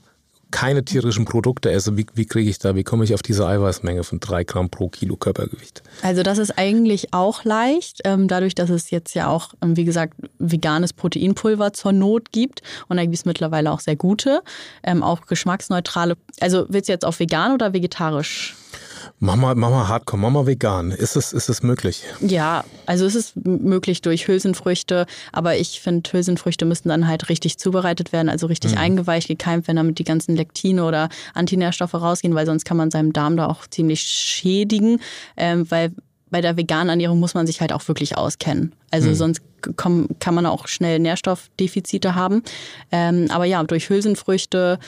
keine 0.53 0.85
tierischen 0.85 1.25
Produkte 1.25 1.73
esse, 1.73 1.97
wie, 1.97 2.07
wie 2.15 2.27
kriege 2.27 2.49
ich 2.49 2.61
da, 2.61 2.77
wie 2.77 2.85
komme 2.85 3.03
ich 3.03 3.12
auf 3.15 3.23
diese 3.23 3.47
Eiweißmenge 3.47 4.05
von 4.05 4.21
drei 4.21 4.45
Gramm 4.45 4.71
pro 4.71 4.88
Kilo 4.88 5.17
Körpergewicht? 5.17 5.83
Also 6.03 6.23
das 6.23 6.38
ist 6.38 6.57
eigentlich 6.57 7.12
auch 7.12 7.43
leicht, 7.43 8.03
ähm, 8.05 8.29
dadurch, 8.29 8.55
dass 8.55 8.71
es 8.71 8.91
jetzt 8.91 9.15
ja 9.15 9.27
auch, 9.27 9.55
ähm, 9.61 9.77
wie 9.77 9.85
gesagt, 9.85 10.15
veganes 10.38 10.93
Proteinpulver 10.93 11.73
zur 11.73 11.93
Not 11.93 12.31
gibt 12.31 12.62
und 12.88 12.99
da 12.99 13.03
gibt 13.03 13.17
es 13.17 13.25
mittlerweile 13.25 13.73
auch 13.73 13.81
sehr 13.81 13.97
gute, 13.97 14.43
ähm, 14.85 15.03
auch 15.03 15.23
geschmacksneutrale. 15.27 16.17
Also 16.38 16.67
willst 16.69 16.88
du 16.88 16.93
jetzt 16.93 17.05
auf 17.05 17.19
vegan 17.19 17.53
oder 17.53 17.73
vegetarisch? 17.73 18.55
Mach 19.19 19.37
mal, 19.37 19.55
mach 19.55 19.71
mal 19.71 19.89
Hardcore, 19.89 20.21
mach 20.21 20.31
mal 20.31 20.47
vegan. 20.47 20.91
Ist 20.91 21.17
es, 21.17 21.33
ist 21.33 21.49
es 21.49 21.63
möglich? 21.63 22.03
Ja, 22.21 22.65
also 22.87 23.07
es 23.07 23.15
ist 23.15 23.37
möglich 23.45 24.03
durch 24.03 24.27
Hülsenfrüchte, 24.27 25.07
aber 25.33 25.57
ich 25.57 25.81
finde, 25.81 26.11
Hülsenfrüchte 26.11 26.65
müssten 26.65 26.89
dann 26.89 27.07
halt 27.07 27.29
richtig 27.29 27.59
zubereitet 27.59 28.13
werden, 28.13 28.29
also 28.29 28.47
richtig 28.47 28.73
mhm. 28.73 28.79
eingeweicht, 28.79 29.29
gekeimt 29.29 29.69
werden, 29.69 29.77
damit 29.77 29.99
die 29.99 30.05
ganzen 30.05 30.35
Lektine 30.37 30.85
oder 30.85 31.09
Antinährstoffe 31.35 31.95
rausgehen, 31.95 32.35
weil 32.35 32.47
sonst 32.47 32.65
kann 32.65 32.77
man 32.77 32.91
seinem 32.91 33.13
Darm 33.13 33.37
da 33.37 33.47
auch 33.47 33.67
ziemlich 33.69 34.03
schädigen, 34.03 34.99
ähm, 35.37 35.71
weil 35.71 35.93
bei 36.31 36.41
der 36.41 36.57
veganen 36.57 36.89
Ernährung 36.89 37.21
muss 37.21 37.35
man 37.35 37.47
sich 37.47 37.61
halt 37.61 37.73
auch 37.73 37.87
wirklich 37.87 38.17
auskennen. 38.17 38.73
Also 38.91 39.11
mhm. 39.11 39.15
sonst 39.15 39.43
komm, 39.77 40.09
kann 40.19 40.35
man 40.35 40.47
auch 40.47 40.67
schnell 40.67 40.99
Nährstoffdefizite 40.99 42.15
haben. 42.15 42.43
Ähm, 42.91 43.27
aber 43.31 43.45
ja, 43.45 43.63
durch 43.63 43.89
Hülsenfrüchte, 43.89 44.79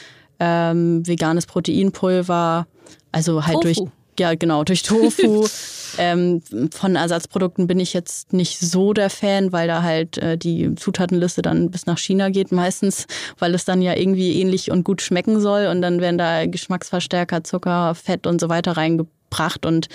ähm, 0.41 1.07
veganes 1.07 1.47
Proteinpulver, 1.47 2.67
also 3.15 3.47
halt 3.47 3.55
Tofu. 3.55 3.63
durch 3.63 3.93
ja, 4.19 4.35
genau, 4.35 4.65
durch 4.65 4.83
Tofu. 4.83 5.47
ähm, 5.99 6.41
von 6.71 6.97
Ersatzprodukten 6.97 7.67
bin 7.67 7.81
ich 7.81 7.93
jetzt 7.93 8.33
nicht 8.33 8.61
so 8.61 8.93
der 8.93 9.11
Fan, 9.11 9.53
weil 9.53 9.67
da 9.67 9.83
halt 9.83 10.19
äh, 10.19 10.39
die 10.39 10.75
Zutatenliste 10.75 11.43
dann 11.43 11.71
bis 11.71 11.87
nach 11.87 11.99
China 11.99 12.31
geht 12.31 12.53
meistens, 12.53 13.07
weil 13.39 13.55
es 13.55 13.65
dann 13.65 13.83
ja 13.83 13.95
irgendwie 13.97 14.41
ähnlich 14.41 14.71
und 14.71 14.85
gut 14.85 15.03
schmecken 15.03 15.41
soll 15.41 15.67
und 15.67 15.83
dann 15.83 16.01
werden 16.01 16.19
da 16.19 16.47
Geschmacksverstärker, 16.47 17.45
Zucker, 17.45 17.95
Fett 17.95 18.27
und 18.27 18.41
so 18.41 18.49
weiter 18.49 18.77
reingebracht 18.77 19.67
und 19.67 19.89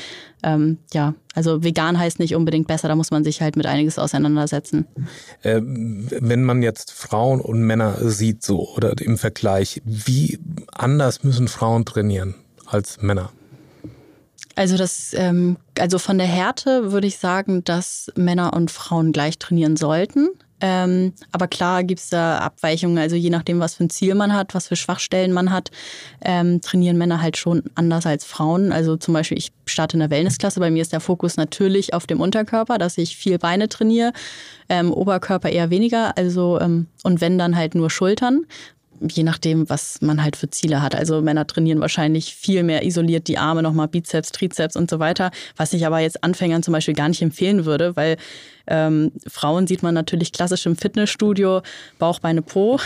ähm, 0.43 0.79
ja, 0.93 1.15
also 1.33 1.63
vegan 1.63 1.97
heißt 1.97 2.19
nicht 2.19 2.35
unbedingt 2.35 2.67
besser, 2.67 2.89
da 2.89 2.95
muss 2.95 3.11
man 3.11 3.23
sich 3.23 3.41
halt 3.41 3.55
mit 3.55 3.65
einiges 3.65 3.99
auseinandersetzen. 3.99 4.85
Ähm, 5.43 6.07
wenn 6.11 6.43
man 6.43 6.61
jetzt 6.61 6.91
Frauen 6.91 7.39
und 7.39 7.61
Männer 7.61 7.97
sieht 8.01 8.43
so 8.43 8.67
oder 8.75 8.93
im 9.01 9.17
Vergleich, 9.17 9.81
wie 9.85 10.39
anders 10.73 11.23
müssen 11.23 11.47
Frauen 11.47 11.85
trainieren 11.85 12.35
als 12.69 13.01
Männer? 13.01 13.31
Also 14.55 14.75
das, 14.75 15.13
ähm, 15.13 15.57
also 15.77 15.99
von 15.99 16.17
der 16.17 16.27
Härte 16.27 16.91
würde 16.91 17.07
ich 17.07 17.17
sagen, 17.17 17.63
dass 17.63 18.11
Männer 18.15 18.53
und 18.53 18.71
Frauen 18.71 19.13
gleich 19.13 19.39
trainieren 19.39 19.77
sollten. 19.77 20.29
Ähm, 20.61 21.13
aber 21.31 21.47
klar 21.47 21.83
gibt 21.83 22.01
es 22.01 22.09
da 22.09 22.39
Abweichungen, 22.39 22.97
also 22.97 23.15
je 23.15 23.29
nachdem, 23.29 23.59
was 23.61 23.75
für 23.75 23.85
ein 23.85 23.89
Ziel 23.89 24.13
man 24.15 24.33
hat, 24.33 24.53
was 24.53 24.67
für 24.67 24.75
Schwachstellen 24.75 25.31
man 25.31 25.51
hat, 25.51 25.71
ähm, 26.21 26.59
trainieren 26.59 26.97
Männer 26.97 27.21
halt 27.21 27.37
schon 27.37 27.63
anders 27.75 28.05
als 28.05 28.25
Frauen. 28.25 28.73
Also 28.73 28.97
zum 28.97 29.13
Beispiel, 29.13 29.37
ich 29.37 29.53
starte 29.65 29.95
in 29.95 30.01
der 30.01 30.09
Wellnessklasse, 30.09 30.59
bei 30.59 30.71
mir 30.71 30.81
ist 30.81 30.91
der 30.91 30.99
Fokus 30.99 31.37
natürlich 31.37 31.93
auf 31.93 32.07
dem 32.07 32.19
Unterkörper, 32.19 32.77
dass 32.77 32.97
ich 32.97 33.15
viel 33.15 33.39
Beine 33.39 33.69
trainiere, 33.69 34.11
ähm, 34.67 34.91
Oberkörper 34.91 35.49
eher 35.49 35.69
weniger, 35.69 36.17
also 36.17 36.59
ähm, 36.59 36.87
und 37.03 37.21
wenn 37.21 37.37
dann 37.37 37.55
halt 37.55 37.75
nur 37.75 37.89
Schultern, 37.89 38.45
je 39.01 39.23
nachdem, 39.23 39.69
was 39.69 40.01
man 40.01 40.23
halt 40.23 40.35
für 40.35 40.49
Ziele 40.49 40.81
hat. 40.81 40.95
Also 40.95 41.21
Männer 41.21 41.47
trainieren 41.47 41.79
wahrscheinlich 41.79 42.35
viel 42.35 42.63
mehr 42.63 42.85
isoliert 42.85 43.27
die 43.27 43.37
Arme, 43.37 43.61
nochmal 43.63 43.87
Bizeps, 43.87 44.31
Trizeps 44.31 44.75
und 44.75 44.89
so 44.89 44.99
weiter, 44.99 45.31
was 45.55 45.73
ich 45.73 45.85
aber 45.85 45.99
jetzt 45.99 46.23
Anfängern 46.23 46.63
zum 46.63 46.73
Beispiel 46.73 46.93
gar 46.93 47.09
nicht 47.09 47.21
empfehlen 47.21 47.65
würde, 47.65 47.95
weil 47.95 48.17
ähm, 48.67 49.11
Frauen 49.27 49.67
sieht 49.67 49.83
man 49.83 49.93
natürlich 49.95 50.31
klassisch 50.31 50.65
im 50.65 50.75
Fitnessstudio, 50.75 51.61
Bauch, 51.97 52.19
Beine, 52.19 52.41
Po. 52.41 52.79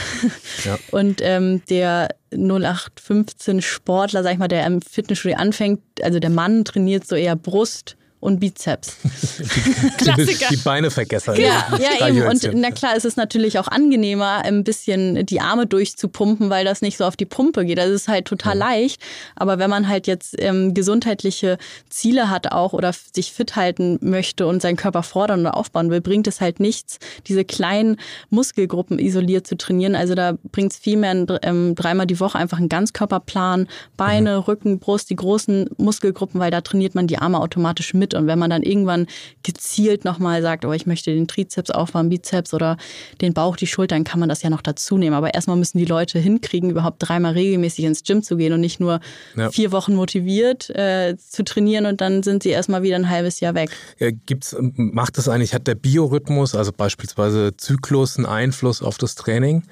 Ja. 0.63 0.77
Und 0.91 1.19
ähm, 1.21 1.61
der 1.69 2.09
0815 2.31 3.61
Sportler, 3.61 4.23
sag 4.23 4.33
ich 4.33 4.39
mal, 4.39 4.47
der 4.47 4.65
im 4.65 4.81
Fitnessstudio 4.81 5.37
anfängt, 5.37 5.81
also 6.01 6.19
der 6.19 6.29
Mann 6.29 6.63
trainiert 6.65 7.05
so 7.05 7.15
eher 7.15 7.35
Brust, 7.35 7.97
und 8.23 8.39
Bizeps. 8.39 8.97
Klassiker. 9.97 10.47
Die, 10.49 10.57
Beine 10.57 10.89
vergessen. 10.89 11.35
Ja, 11.35 11.67
ja 11.77 12.07
eben. 12.07 12.23
Und 12.23 12.49
na 12.53 12.71
klar, 12.71 12.93
es 12.95 13.03
ist 13.03 13.17
natürlich 13.17 13.59
auch 13.59 13.67
angenehmer, 13.67 14.43
ein 14.45 14.63
bisschen 14.63 15.25
die 15.25 15.41
Arme 15.41 15.67
durchzupumpen, 15.67 16.49
weil 16.49 16.63
das 16.63 16.81
nicht 16.81 16.97
so 16.97 17.03
auf 17.03 17.17
die 17.17 17.25
Pumpe 17.25 17.65
geht. 17.65 17.77
Das 17.77 17.89
ist 17.89 18.07
halt 18.07 18.25
total 18.25 18.57
ja. 18.57 18.65
leicht. 18.65 19.01
Aber 19.35 19.59
wenn 19.59 19.69
man 19.69 19.89
halt 19.89 20.07
jetzt 20.07 20.35
ähm, 20.39 20.73
gesundheitliche 20.73 21.57
Ziele 21.89 22.29
hat 22.29 22.51
auch 22.53 22.71
oder 22.71 22.93
sich 22.93 23.33
fit 23.33 23.57
halten 23.57 23.99
möchte 24.01 24.47
und 24.47 24.61
seinen 24.61 24.77
Körper 24.77 25.03
fordern 25.03 25.41
oder 25.41 25.57
aufbauen 25.57 25.89
will, 25.89 26.01
bringt 26.01 26.27
es 26.27 26.39
halt 26.39 26.61
nichts, 26.61 26.99
diese 27.27 27.43
kleinen 27.43 27.97
Muskelgruppen 28.29 28.99
isoliert 28.99 29.45
zu 29.45 29.57
trainieren. 29.57 29.95
Also 29.95 30.15
da 30.15 30.37
bringt 30.51 30.71
es 30.71 30.77
viel 30.77 30.97
mehr 30.97 31.25
ähm, 31.43 31.75
dreimal 31.75 32.07
die 32.07 32.19
Woche 32.21 32.39
einfach 32.39 32.57
einen 32.57 32.69
Ganzkörperplan, 32.69 33.67
Beine, 33.97 34.37
mhm. 34.37 34.43
Rücken, 34.43 34.79
Brust, 34.79 35.09
die 35.09 35.17
großen 35.17 35.69
Muskelgruppen, 35.77 36.39
weil 36.39 36.51
da 36.51 36.61
trainiert 36.61 36.95
man 36.95 37.07
die 37.07 37.17
Arme 37.17 37.39
automatisch 37.39 37.93
mit 37.93 38.12
und 38.13 38.27
wenn 38.27 38.39
man 38.39 38.49
dann 38.49 38.63
irgendwann 38.63 39.07
gezielt 39.43 40.05
nochmal 40.05 40.41
sagt, 40.41 40.65
oh, 40.65 40.73
ich 40.73 40.85
möchte 40.85 41.13
den 41.13 41.27
Trizeps 41.27 41.69
aufbauen, 41.69 42.09
Bizeps 42.09 42.53
oder 42.53 42.77
den 43.21 43.33
Bauch, 43.33 43.55
die 43.55 43.67
Schultern, 43.67 44.03
kann 44.03 44.19
man 44.19 44.29
das 44.29 44.41
ja 44.41 44.49
noch 44.49 44.61
dazu 44.61 44.97
nehmen. 44.97 45.15
Aber 45.15 45.33
erstmal 45.33 45.57
müssen 45.57 45.77
die 45.77 45.85
Leute 45.85 46.19
hinkriegen, 46.19 46.69
überhaupt 46.69 46.97
dreimal 46.99 47.33
regelmäßig 47.33 47.85
ins 47.85 48.03
Gym 48.03 48.23
zu 48.23 48.37
gehen 48.37 48.53
und 48.53 48.61
nicht 48.61 48.79
nur 48.79 48.99
ja. 49.35 49.49
vier 49.51 49.71
Wochen 49.71 49.95
motiviert 49.95 50.69
äh, 50.69 51.15
zu 51.17 51.43
trainieren 51.43 51.85
und 51.85 52.01
dann 52.01 52.23
sind 52.23 52.43
sie 52.43 52.49
erstmal 52.49 52.83
wieder 52.83 52.95
ein 52.95 53.09
halbes 53.09 53.39
Jahr 53.39 53.55
weg. 53.55 53.69
Ja, 53.99 54.09
gibt's, 54.11 54.55
macht 54.59 55.17
das 55.17 55.27
eigentlich, 55.29 55.53
hat 55.53 55.67
der 55.67 55.75
Biorhythmus, 55.75 56.55
also 56.55 56.71
beispielsweise 56.75 57.55
Zyklus, 57.57 58.17
einen 58.17 58.25
Einfluss 58.25 58.81
auf 58.81 58.97
das 58.97 59.15
Training? 59.15 59.63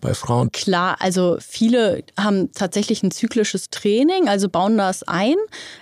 Bei 0.00 0.14
Frauen? 0.14 0.50
Klar, 0.52 0.96
also 1.00 1.38
viele 1.40 2.02
haben 2.18 2.52
tatsächlich 2.52 3.02
ein 3.02 3.10
zyklisches 3.10 3.70
Training, 3.70 4.28
also 4.28 4.48
bauen 4.48 4.76
das 4.78 5.02
ein, 5.02 5.36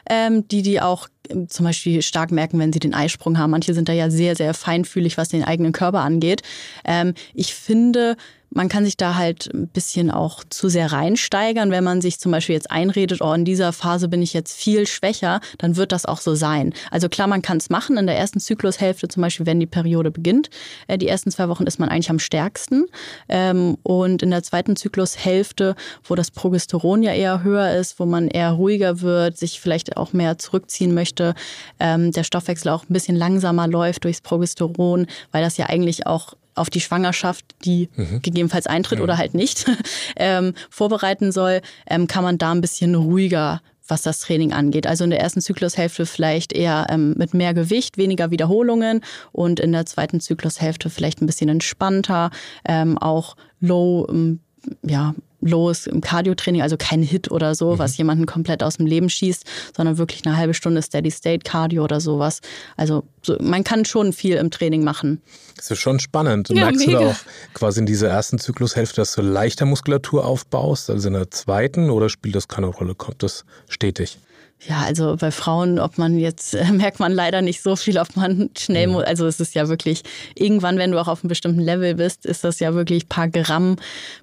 ähm, 0.08 0.46
die 0.48 0.62
die 0.62 0.80
auch 0.80 1.08
ähm, 1.28 1.48
zum 1.48 1.64
Beispiel 1.64 2.02
stark 2.02 2.30
merken, 2.30 2.58
wenn 2.58 2.72
sie 2.72 2.78
den 2.78 2.94
Eisprung 2.94 3.38
haben. 3.38 3.50
Manche 3.50 3.74
sind 3.74 3.88
da 3.88 3.92
ja 3.92 4.10
sehr, 4.10 4.36
sehr 4.36 4.54
feinfühlig, 4.54 5.16
was 5.18 5.28
den 5.28 5.44
eigenen 5.44 5.72
Körper 5.72 6.00
angeht. 6.00 6.42
Ähm, 6.84 7.14
ich 7.34 7.54
finde, 7.54 8.16
man 8.50 8.68
kann 8.68 8.84
sich 8.84 8.96
da 8.96 9.14
halt 9.14 9.50
ein 9.52 9.68
bisschen 9.68 10.10
auch 10.10 10.42
zu 10.48 10.68
sehr 10.68 10.92
reinsteigern. 10.92 11.70
Wenn 11.70 11.84
man 11.84 12.00
sich 12.00 12.18
zum 12.18 12.32
Beispiel 12.32 12.54
jetzt 12.54 12.70
einredet, 12.70 13.20
oh, 13.20 13.32
in 13.32 13.44
dieser 13.44 13.72
Phase 13.72 14.08
bin 14.08 14.22
ich 14.22 14.32
jetzt 14.32 14.56
viel 14.56 14.86
schwächer, 14.86 15.40
dann 15.58 15.76
wird 15.76 15.92
das 15.92 16.06
auch 16.06 16.20
so 16.20 16.34
sein. 16.34 16.72
Also 16.90 17.08
klar, 17.08 17.28
man 17.28 17.42
kann 17.42 17.58
es 17.58 17.70
machen. 17.70 17.96
In 17.96 18.06
der 18.06 18.16
ersten 18.16 18.40
Zyklushälfte 18.40 19.08
zum 19.08 19.22
Beispiel, 19.22 19.46
wenn 19.46 19.60
die 19.60 19.66
Periode 19.66 20.10
beginnt, 20.10 20.50
äh, 20.86 20.98
die 20.98 21.08
ersten 21.08 21.30
zwei 21.30 21.48
Wochen 21.48 21.64
ist 21.64 21.78
man 21.78 21.88
eigentlich 21.88 22.10
am 22.10 22.18
stärksten. 22.18 22.86
Ähm, 23.28 23.76
und 23.82 24.22
in 24.22 24.30
der 24.30 24.42
zweiten 24.42 24.76
Zyklushälfte, 24.76 25.76
wo 26.04 26.14
das 26.14 26.30
Progesteron 26.30 27.02
ja 27.02 27.12
eher 27.12 27.42
höher 27.42 27.74
ist, 27.74 28.00
wo 28.00 28.06
man 28.06 28.28
eher 28.28 28.52
ruhiger 28.52 29.00
wird, 29.00 29.36
sich 29.36 29.60
vielleicht 29.60 29.96
auch 29.96 30.12
mehr 30.12 30.38
zurückziehen 30.38 30.94
möchte, 30.94 31.34
ähm, 31.80 32.12
der 32.12 32.24
Stoffwechsel 32.24 32.70
auch 32.70 32.84
ein 32.84 32.92
bisschen 32.92 33.16
langsamer 33.16 33.68
läuft 33.68 34.04
durchs 34.04 34.20
Progesteron, 34.20 35.06
weil 35.32 35.42
das 35.42 35.56
ja 35.56 35.66
eigentlich 35.66 36.06
auch 36.06 36.34
auf 36.58 36.70
die 36.70 36.80
Schwangerschaft, 36.80 37.44
die 37.64 37.88
mhm. 37.96 38.22
gegebenenfalls 38.22 38.66
eintritt 38.66 38.98
mhm. 38.98 39.04
oder 39.04 39.18
halt 39.18 39.34
nicht, 39.34 39.66
ähm, 40.16 40.54
vorbereiten 40.70 41.32
soll, 41.32 41.60
ähm, 41.88 42.06
kann 42.06 42.24
man 42.24 42.38
da 42.38 42.52
ein 42.52 42.60
bisschen 42.60 42.94
ruhiger 42.94 43.60
was 43.90 44.02
das 44.02 44.20
Training 44.20 44.52
angeht. 44.52 44.86
Also 44.86 45.04
in 45.04 45.10
der 45.10 45.20
ersten 45.20 45.40
Zyklushälfte 45.40 46.06
vielleicht 46.06 46.52
eher 46.52 46.86
ähm, 46.90 47.14
mit 47.16 47.34
mehr 47.34 47.54
Gewicht, 47.54 47.96
weniger 47.96 48.30
Wiederholungen 48.30 49.00
und 49.32 49.60
in 49.60 49.72
der 49.72 49.86
zweiten 49.86 50.20
Zyklushälfte 50.20 50.90
vielleicht 50.90 51.22
ein 51.22 51.26
bisschen 51.26 51.48
entspannter, 51.48 52.30
ähm, 52.66 52.98
auch 52.98 53.34
low, 53.60 54.06
ähm, 54.10 54.40
ja, 54.82 55.14
los 55.40 55.86
im 55.86 56.00
Cardio-Training, 56.00 56.62
also 56.62 56.76
kein 56.76 57.02
Hit 57.02 57.30
oder 57.30 57.54
so, 57.54 57.74
mhm. 57.74 57.78
was 57.78 57.96
jemanden 57.96 58.26
komplett 58.26 58.62
aus 58.62 58.76
dem 58.76 58.86
Leben 58.86 59.08
schießt, 59.08 59.44
sondern 59.76 59.98
wirklich 59.98 60.26
eine 60.26 60.36
halbe 60.36 60.54
Stunde 60.54 60.82
Steady-State-Cardio 60.82 61.84
oder 61.84 62.00
sowas. 62.00 62.40
Also 62.76 63.04
so, 63.22 63.36
man 63.40 63.64
kann 63.64 63.84
schon 63.84 64.12
viel 64.12 64.36
im 64.36 64.50
Training 64.50 64.84
machen. 64.84 65.20
Das 65.56 65.70
ist 65.70 65.78
schon 65.78 66.00
spannend. 66.00 66.48
Ja, 66.48 66.66
Merkst 66.66 66.86
mega. 66.86 66.98
du 66.98 67.04
da 67.04 67.10
auch 67.10 67.54
quasi 67.54 67.80
in 67.80 67.86
dieser 67.86 68.08
ersten 68.08 68.38
Zyklushälfte, 68.38 68.96
dass 68.96 69.14
du 69.14 69.22
leichter 69.22 69.64
Muskulatur 69.64 70.24
aufbaust, 70.24 70.90
also 70.90 71.08
in 71.08 71.14
der 71.14 71.30
zweiten, 71.30 71.90
oder 71.90 72.08
spielt 72.08 72.34
das 72.34 72.48
keine 72.48 72.66
Rolle? 72.66 72.94
Kommt 72.94 73.22
das 73.22 73.44
stetig? 73.68 74.18
Ja, 74.66 74.82
also 74.84 75.16
bei 75.16 75.30
Frauen, 75.30 75.78
ob 75.78 75.98
man 75.98 76.18
jetzt, 76.18 76.54
äh, 76.54 76.64
merkt 76.72 76.98
man 76.98 77.12
leider 77.12 77.42
nicht 77.42 77.62
so 77.62 77.76
viel, 77.76 77.98
ob 77.98 78.16
man 78.16 78.50
schnell, 78.58 78.88
mhm. 78.88 78.96
also 78.96 79.26
es 79.26 79.38
ist 79.38 79.54
ja 79.54 79.68
wirklich, 79.68 80.02
irgendwann, 80.34 80.78
wenn 80.78 80.90
du 80.90 81.00
auch 81.00 81.06
auf 81.06 81.22
einem 81.22 81.28
bestimmten 81.28 81.60
Level 81.60 81.94
bist, 81.94 82.26
ist 82.26 82.42
das 82.42 82.58
ja 82.58 82.74
wirklich 82.74 83.04
ein 83.04 83.08
paar 83.08 83.28
Gramm 83.28 83.76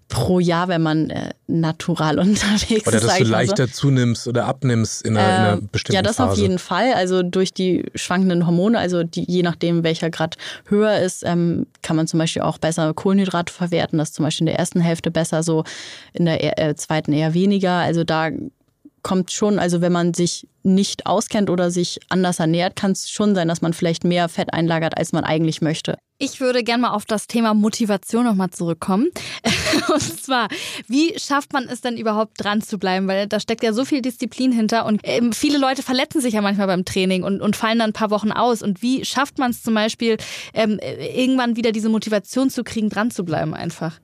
pro 0.10 0.40
Jahr, 0.40 0.68
wenn 0.68 0.82
man 0.82 1.10
äh, 1.10 1.34
natural 1.48 2.20
unterwegs 2.20 2.70
ist. 2.70 2.88
Oder 2.88 3.00
dass 3.00 3.18
du 3.18 3.24
leichter 3.24 3.68
so. 3.68 3.74
zunimmst 3.74 4.28
oder 4.28 4.46
abnimmst 4.46 5.04
in 5.04 5.16
einer, 5.16 5.26
äh, 5.26 5.30
in 5.30 5.36
einer 5.36 5.54
ähm, 5.54 5.70
bestimmten 5.72 5.94
Phase. 5.94 5.96
Ja, 5.96 6.02
das 6.02 6.18
Phase. 6.18 6.32
auf 6.32 6.38
jeden 6.38 6.60
Fall. 6.60 6.94
Also 6.94 7.24
durch 7.24 7.54
die 7.54 7.86
schwankenden 7.96 8.46
Hormone, 8.46 8.78
also 8.78 9.04
die, 9.04 9.24
je 9.24 9.42
nachdem, 9.42 9.84
welcher 9.84 10.10
Grad 10.10 10.38
höher 10.68 11.00
ist, 11.00 11.24
ähm, 11.26 11.66
kann 11.82 11.96
man 11.96 12.08
zum 12.08 12.20
Beispiel 12.20 12.42
auch 12.42 12.58
besser 12.58 12.94
Kohlenhydrate 12.94 13.54
verwerten. 13.54 13.98
Das 13.98 14.10
ist 14.10 14.16
zum 14.16 14.26
Beispiel 14.26 14.48
in 14.48 14.52
der 14.52 14.60
ersten 14.60 14.82
Hälfte 14.82 15.12
besser, 15.12 15.44
so 15.44 15.64
in 16.12 16.26
der 16.26 16.60
äh, 16.60 16.76
zweiten 16.76 17.14
eher 17.14 17.34
weniger. 17.34 17.72
Also 17.72 18.04
da 18.04 18.32
kommt 19.06 19.32
schon, 19.32 19.60
also 19.60 19.82
wenn 19.82 19.92
man 19.92 20.16
sich 20.16 20.48
nicht 20.64 21.06
auskennt 21.06 21.52
oder 21.52 21.70
sich 21.70 22.00
anders 22.10 22.40
ernährt, 22.40 22.76
kann 22.76 22.90
es 22.90 23.08
schon 23.08 23.36
sein, 23.36 23.48
dass 23.48 23.62
man 23.62 23.72
vielleicht 23.72 24.04
mehr 24.04 24.28
Fett 24.30 24.52
einlagert, 24.52 24.98
als 24.98 25.14
man 25.14 25.24
eigentlich 25.24 25.62
möchte. 25.62 26.00
Ich 26.18 26.40
würde 26.40 26.64
gerne 26.64 26.82
mal 26.82 26.90
auf 26.90 27.06
das 27.06 27.28
Thema 27.28 27.54
Motivation 27.54 28.26
nochmal 28.26 28.50
zurückkommen. 28.50 29.10
Und 29.94 30.02
zwar, 30.02 30.48
wie 30.88 31.14
schafft 31.20 31.54
man 31.54 31.66
es 31.70 31.82
denn 31.82 31.98
überhaupt 31.98 32.44
dran 32.44 32.64
zu 32.64 32.80
bleiben? 32.80 33.08
Weil 33.08 33.28
da 33.28 33.40
steckt 33.40 33.62
ja 33.62 33.74
so 33.74 33.86
viel 33.86 34.02
Disziplin 34.02 34.52
hinter 34.52 34.88
und 34.88 35.02
ähm, 35.04 35.34
viele 35.34 35.60
Leute 35.60 35.84
verletzen 35.84 36.20
sich 36.20 36.34
ja 36.34 36.42
manchmal 36.42 36.66
beim 36.66 36.84
Training 36.84 37.22
und, 37.22 37.42
und 37.42 37.56
fallen 37.56 37.78
dann 37.78 37.92
ein 37.92 37.94
paar 37.94 38.10
Wochen 38.10 38.32
aus. 38.32 38.64
Und 38.64 38.82
wie 38.82 39.06
schafft 39.06 39.38
man 39.38 39.52
es 39.52 39.62
zum 39.62 39.76
Beispiel, 39.76 40.18
ähm, 40.56 40.80
irgendwann 41.16 41.58
wieder 41.58 41.72
diese 41.72 41.90
Motivation 41.90 42.50
zu 42.50 42.64
kriegen, 42.64 42.90
dran 42.90 43.12
zu 43.12 43.24
bleiben 43.24 43.54
einfach? 43.54 44.00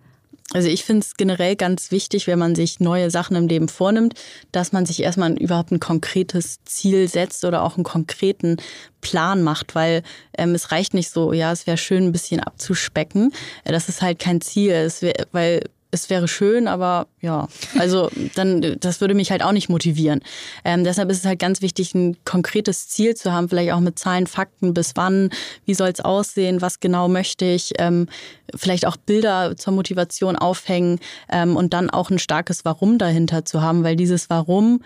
Also 0.53 0.67
ich 0.67 0.83
finde 0.83 1.05
es 1.05 1.15
generell 1.15 1.55
ganz 1.55 1.91
wichtig, 1.91 2.27
wenn 2.27 2.39
man 2.39 2.55
sich 2.55 2.79
neue 2.79 3.09
Sachen 3.09 3.35
im 3.35 3.47
Leben 3.47 3.69
vornimmt, 3.69 4.15
dass 4.51 4.73
man 4.73 4.85
sich 4.85 5.01
erstmal 5.01 5.33
überhaupt 5.33 5.71
ein 5.71 5.79
konkretes 5.79 6.59
Ziel 6.65 7.07
setzt 7.07 7.45
oder 7.45 7.63
auch 7.63 7.75
einen 7.75 7.85
konkreten 7.85 8.57
Plan 8.99 9.43
macht, 9.43 9.75
weil 9.75 10.03
ähm, 10.37 10.53
es 10.53 10.71
reicht 10.71 10.93
nicht 10.93 11.09
so, 11.09 11.31
ja, 11.31 11.51
es 11.51 11.67
wäre 11.67 11.77
schön, 11.77 12.05
ein 12.05 12.11
bisschen 12.11 12.41
abzuspecken. 12.41 13.33
Das 13.63 13.87
ist 13.87 14.01
halt 14.01 14.19
kein 14.19 14.41
Ziel, 14.41 14.71
es 14.73 15.01
wär, 15.01 15.27
weil 15.31 15.61
es 15.91 16.10
wäre 16.10 16.27
schön, 16.27 16.67
aber 16.67 17.08
ja, 17.19 17.47
also 17.77 18.10
dann, 18.36 18.77
das 18.80 19.01
würde 19.01 19.13
mich 19.13 19.32
halt 19.32 19.43
auch 19.43 19.51
nicht 19.51 19.69
motivieren. 19.69 20.21
Ähm, 20.63 20.84
deshalb 20.84 21.12
ist 21.12 21.19
es 21.19 21.25
halt 21.25 21.39
ganz 21.39 21.62
wichtig, 21.62 21.93
ein 21.93 22.17
konkretes 22.23 22.88
Ziel 22.88 23.15
zu 23.15 23.32
haben, 23.32 23.49
vielleicht 23.49 23.73
auch 23.73 23.80
mit 23.82 23.99
Zahlen, 23.99 24.25
Fakten, 24.25 24.73
bis 24.73 24.93
wann, 24.95 25.30
wie 25.65 25.73
soll 25.73 25.89
es 25.89 25.99
aussehen, 25.99 26.62
was 26.62 26.80
genau 26.80 27.08
möchte 27.08 27.45
ich, 27.45 27.73
ähm, 27.77 28.08
vielleicht 28.56 28.88
auch 28.88 28.97
Bilder 28.97 29.56
zur 29.58 29.73
Motivation 29.73 30.36
aufhängen 30.36 30.99
ähm, 31.30 31.56
und 31.56 31.73
dann 31.73 31.89
auch 31.89 32.10
ein 32.10 32.19
starkes 32.19 32.65
Warum 32.65 32.97
dahinter 32.97 33.45
zu 33.45 33.62
haben, 33.62 33.84
weil 33.84 33.95
dieses 33.95 34.30
Warum 34.30 34.82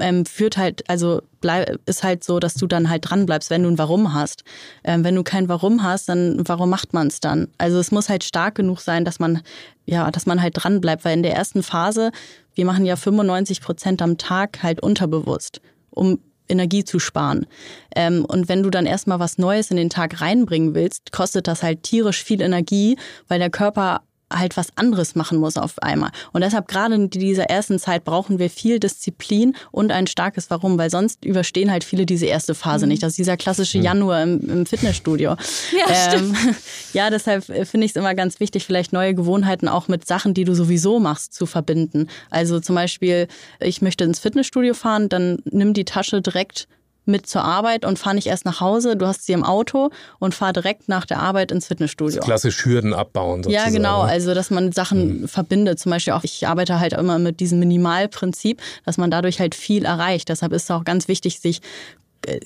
ähm, 0.00 0.26
führt 0.26 0.56
halt, 0.56 0.88
also 0.88 1.22
bleib, 1.40 1.78
ist 1.86 2.02
halt 2.02 2.24
so, 2.24 2.38
dass 2.38 2.54
du 2.54 2.66
dann 2.66 2.90
halt 2.90 3.08
dran 3.08 3.26
bleibst, 3.26 3.50
wenn 3.50 3.62
du 3.62 3.70
ein 3.70 3.78
Warum 3.78 4.14
hast. 4.14 4.44
Ähm, 4.84 5.04
wenn 5.04 5.14
du 5.14 5.22
kein 5.22 5.48
Warum 5.48 5.82
hast, 5.82 6.08
dann 6.08 6.42
warum 6.46 6.70
macht 6.70 6.92
man 6.92 7.08
es 7.08 7.20
dann? 7.20 7.48
Also 7.58 7.78
es 7.78 7.90
muss 7.90 8.08
halt 8.08 8.24
stark 8.24 8.54
genug 8.54 8.80
sein, 8.80 9.04
dass 9.04 9.18
man, 9.18 9.42
ja, 9.84 10.10
dass 10.10 10.26
man 10.26 10.42
halt 10.42 10.54
dran 10.56 10.80
bleibt, 10.80 11.04
weil 11.04 11.14
in 11.14 11.22
der 11.22 11.34
ersten 11.34 11.62
Phase, 11.62 12.10
wir 12.54 12.64
machen 12.64 12.84
ja 12.84 12.96
95 12.96 13.60
Prozent 13.60 14.02
am 14.02 14.18
Tag 14.18 14.62
halt 14.62 14.82
unterbewusst, 14.82 15.60
um 15.90 16.18
Energie 16.48 16.84
zu 16.84 16.98
sparen. 16.98 17.46
Ähm, 17.94 18.24
und 18.24 18.48
wenn 18.48 18.62
du 18.62 18.70
dann 18.70 18.86
erstmal 18.86 19.18
was 19.18 19.38
Neues 19.38 19.70
in 19.70 19.76
den 19.76 19.90
Tag 19.90 20.20
reinbringen 20.20 20.74
willst, 20.74 21.12
kostet 21.12 21.48
das 21.48 21.62
halt 21.62 21.82
tierisch 21.82 22.22
viel 22.22 22.40
Energie, 22.40 22.96
weil 23.28 23.38
der 23.38 23.50
Körper 23.50 24.02
halt 24.32 24.56
was 24.56 24.68
anderes 24.76 25.14
machen 25.14 25.38
muss 25.38 25.56
auf 25.56 25.80
einmal. 25.82 26.10
Und 26.32 26.42
deshalb 26.42 26.66
gerade 26.68 26.94
in 26.96 27.10
dieser 27.10 27.44
ersten 27.44 27.78
Zeit 27.78 28.04
brauchen 28.04 28.38
wir 28.38 28.50
viel 28.50 28.80
Disziplin 28.80 29.54
und 29.70 29.92
ein 29.92 30.06
starkes 30.06 30.50
Warum, 30.50 30.78
weil 30.78 30.90
sonst 30.90 31.24
überstehen 31.24 31.70
halt 31.70 31.84
viele 31.84 32.06
diese 32.06 32.26
erste 32.26 32.54
Phase 32.54 32.86
mhm. 32.86 32.92
nicht. 32.92 33.02
Das 33.02 33.10
ist 33.10 33.18
dieser 33.18 33.36
klassische 33.36 33.78
mhm. 33.78 33.84
Januar 33.84 34.22
im, 34.22 34.40
im 34.48 34.66
Fitnessstudio. 34.66 35.36
Ja, 35.78 36.14
ähm, 36.14 36.34
ja 36.92 37.10
deshalb 37.10 37.44
finde 37.44 37.84
ich 37.84 37.92
es 37.92 37.96
immer 37.96 38.14
ganz 38.14 38.40
wichtig, 38.40 38.64
vielleicht 38.64 38.92
neue 38.92 39.14
Gewohnheiten 39.14 39.68
auch 39.68 39.88
mit 39.88 40.06
Sachen, 40.06 40.34
die 40.34 40.44
du 40.44 40.54
sowieso 40.54 40.98
machst, 40.98 41.32
zu 41.32 41.46
verbinden. 41.46 42.08
Also 42.30 42.58
zum 42.58 42.74
Beispiel, 42.74 43.28
ich 43.60 43.80
möchte 43.82 44.04
ins 44.04 44.18
Fitnessstudio 44.18 44.74
fahren, 44.74 45.08
dann 45.08 45.38
nimm 45.44 45.72
die 45.72 45.84
Tasche 45.84 46.20
direkt 46.20 46.66
mit 47.06 47.26
zur 47.26 47.44
Arbeit 47.44 47.84
und 47.84 47.98
fahre 47.98 48.14
nicht 48.14 48.26
erst 48.26 48.44
nach 48.44 48.60
Hause. 48.60 48.96
Du 48.96 49.06
hast 49.06 49.26
sie 49.26 49.32
im 49.32 49.44
Auto 49.44 49.90
und 50.18 50.34
fahr 50.34 50.52
direkt 50.52 50.88
nach 50.88 51.06
der 51.06 51.20
Arbeit 51.20 51.52
ins 51.52 51.66
Fitnessstudio. 51.66 52.20
Klassisch 52.20 52.64
Hürden 52.64 52.94
abbauen 52.94 53.42
sozusagen. 53.42 53.72
Ja, 53.72 53.76
genau. 53.76 54.00
Also, 54.02 54.34
dass 54.34 54.50
man 54.50 54.72
Sachen 54.72 55.22
mhm. 55.22 55.28
verbindet. 55.28 55.78
Zum 55.78 55.90
Beispiel 55.90 56.12
auch, 56.12 56.24
ich 56.24 56.46
arbeite 56.46 56.80
halt 56.80 56.92
immer 56.92 57.18
mit 57.18 57.40
diesem 57.40 57.58
Minimalprinzip, 57.58 58.60
dass 58.84 58.98
man 58.98 59.10
dadurch 59.10 59.40
halt 59.40 59.54
viel 59.54 59.84
erreicht. 59.84 60.28
Deshalb 60.28 60.52
ist 60.52 60.64
es 60.64 60.70
auch 60.70 60.84
ganz 60.84 61.08
wichtig, 61.08 61.40
sich 61.40 61.60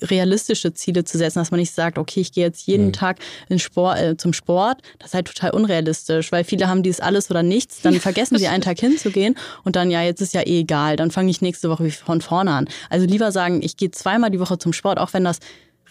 realistische 0.02 0.72
Ziele 0.72 1.04
zu 1.04 1.18
setzen, 1.18 1.38
dass 1.38 1.50
man 1.50 1.60
nicht 1.60 1.74
sagt, 1.74 1.98
okay, 1.98 2.20
ich 2.20 2.32
gehe 2.32 2.44
jetzt 2.44 2.66
jeden 2.66 2.86
mhm. 2.86 2.92
Tag 2.92 3.18
Sport, 3.56 3.98
äh, 3.98 4.16
zum 4.16 4.32
Sport. 4.32 4.78
Das 4.98 5.08
ist 5.08 5.14
halt 5.14 5.26
total 5.26 5.50
unrealistisch, 5.50 6.32
weil 6.32 6.44
viele 6.44 6.68
haben 6.68 6.82
dieses 6.82 7.00
alles 7.00 7.30
oder 7.30 7.42
nichts, 7.42 7.82
dann 7.82 7.94
vergessen 8.00 8.38
sie 8.38 8.48
einen 8.48 8.62
Tag 8.62 8.78
hinzugehen 8.78 9.36
und 9.64 9.76
dann, 9.76 9.90
ja, 9.90 10.02
jetzt 10.02 10.20
ist 10.20 10.34
ja 10.34 10.42
eh 10.42 10.60
egal, 10.60 10.96
dann 10.96 11.10
fange 11.10 11.30
ich 11.30 11.40
nächste 11.40 11.70
Woche 11.70 11.90
von 11.90 12.20
vorne 12.20 12.52
an. 12.52 12.68
Also 12.88 13.06
lieber 13.06 13.32
sagen, 13.32 13.62
ich 13.62 13.76
gehe 13.76 13.90
zweimal 13.90 14.30
die 14.30 14.40
Woche 14.40 14.58
zum 14.58 14.72
Sport, 14.72 14.98
auch 14.98 15.12
wenn 15.12 15.24
das 15.24 15.38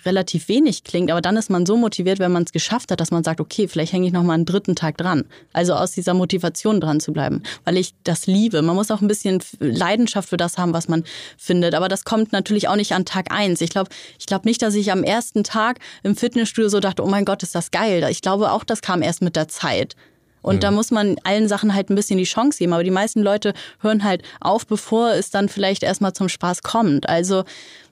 relativ 0.10 0.50
wenig 0.50 0.84
klingt, 0.84 1.12
aber 1.12 1.22
dann 1.22 1.38
ist 1.38 1.50
man 1.50 1.66
so 1.66 1.78
motiviert, 1.78 2.20
wenn 2.20 2.32
man 2.32 2.44
es 2.44 2.52
geschafft 2.52 2.92
hat, 2.92 3.00
dass 3.00 3.12
man 3.12 3.24
sagt, 3.24 3.40
okay, 3.40 3.68
vielleicht 3.68 3.94
hänge 3.94 4.08
ich 4.08 4.14
noch 4.14 4.24
mal 4.24 4.34
einen 4.34 4.46
dritten 4.46 4.76
Tag 4.76 4.98
dran. 4.98 5.26
Also 5.54 5.74
aus 5.76 5.92
dieser 5.92 6.16
Motivation 6.16 6.82
dran 6.82 7.00
zu 7.00 7.14
bleiben, 7.14 7.44
weil 7.64 7.78
ich 7.78 7.94
das 8.04 8.26
liebe. 8.26 8.62
Man 8.62 8.76
muss 8.76 8.90
auch 8.92 9.02
ein 9.02 9.08
bisschen 9.08 9.42
Leidenschaft 9.60 10.30
für 10.30 10.38
das 10.38 10.58
haben, 10.58 10.74
was 10.74 10.88
man 10.88 11.04
findet, 11.38 11.76
aber 11.76 11.88
das 11.88 12.04
kommt 12.04 12.34
natürlich 12.34 12.68
auch 12.68 12.76
nicht 12.76 12.94
an 12.94 13.06
Tag 13.06 13.32
eins. 13.32 13.62
Ich 13.62 13.70
glaube, 13.70 13.90
ich 14.18 14.26
glaube 14.26 14.48
nicht, 14.48 14.62
dass 14.62 14.76
ich 14.76 14.92
am 14.92 15.04
ersten 15.04 15.44
Tag 15.44 15.80
im 16.04 16.16
Fitnessstudio 16.16 16.70
so 16.70 16.80
dachte, 16.80 17.04
oh 17.04 17.08
mein 17.08 17.26
Gott, 17.26 17.44
ist 17.44 17.54
das 17.54 17.72
geil. 17.72 18.06
Ich 18.10 18.22
glaube 18.22 18.52
auch, 18.52 18.64
das 18.64 18.82
kam 18.82 19.02
erst 19.02 19.22
mit 19.22 19.36
der 19.36 19.48
Zeit. 19.48 19.96
Und 20.42 20.58
mhm. 20.58 20.60
da 20.62 20.72
muss 20.72 20.92
man 20.92 21.18
allen 21.24 21.48
Sachen 21.48 21.74
halt 21.74 21.90
ein 21.90 21.96
bisschen 21.96 22.18
die 22.18 22.24
Chance 22.24 22.60
geben. 22.60 22.74
Aber 22.74 22.84
die 22.84 22.92
meisten 22.92 23.22
Leute 23.22 23.54
hören 23.82 24.04
halt 24.04 24.24
auf, 24.40 24.66
bevor 24.66 25.12
es 25.12 25.30
dann 25.30 25.50
vielleicht 25.50 25.84
erstmal 25.84 26.14
zum 26.14 26.30
Spaß 26.30 26.64
kommt. 26.64 27.10
Also 27.10 27.44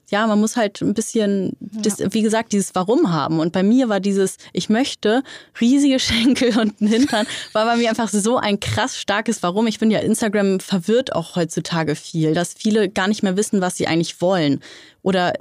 ja, 0.10 0.26
man 0.26 0.40
muss 0.40 0.56
halt 0.56 0.82
ein 0.82 0.94
bisschen, 0.94 1.58
das, 1.60 2.00
wie 2.00 2.22
gesagt, 2.22 2.54
dieses 2.54 2.74
Warum 2.76 3.12
haben. 3.12 3.40
Und 3.40 3.52
bei 3.52 3.64
mir 3.64 3.90
war 3.90 4.00
dieses, 4.00 4.38
ich 4.54 4.70
möchte 4.70 5.22
riesige 5.60 6.00
Schenkel 6.00 6.58
und 6.58 6.82
einen 6.82 6.90
Hintern, 6.90 7.28
war 7.54 7.66
bei 7.66 7.76
mir 7.76 7.90
einfach 7.90 8.10
so 8.10 8.38
ein 8.38 8.60
krass 8.60 8.98
starkes 8.98 9.44
Warum. 9.44 9.68
Ich 9.68 9.80
bin 9.80 9.92
ja 9.92 10.00
Instagram 10.00 10.60
verwirrt 10.60 11.14
auch 11.14 11.36
heutzutage 11.36 11.96
viel, 11.96 12.34
dass 12.34 12.54
viele 12.54 12.90
gar 12.90 13.08
nicht 13.08 13.24
mehr 13.24 13.38
wissen, 13.38 13.60
was 13.60 13.76
sie 13.76 13.88
eigentlich 13.88 14.22
wollen. 14.22 14.62
Oder 15.02 15.34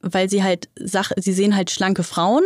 weil 0.00 0.28
sie 0.28 0.42
halt, 0.42 0.68
sie 0.76 1.32
sehen 1.32 1.54
halt 1.54 1.70
schlanke 1.70 2.02
Frauen 2.02 2.44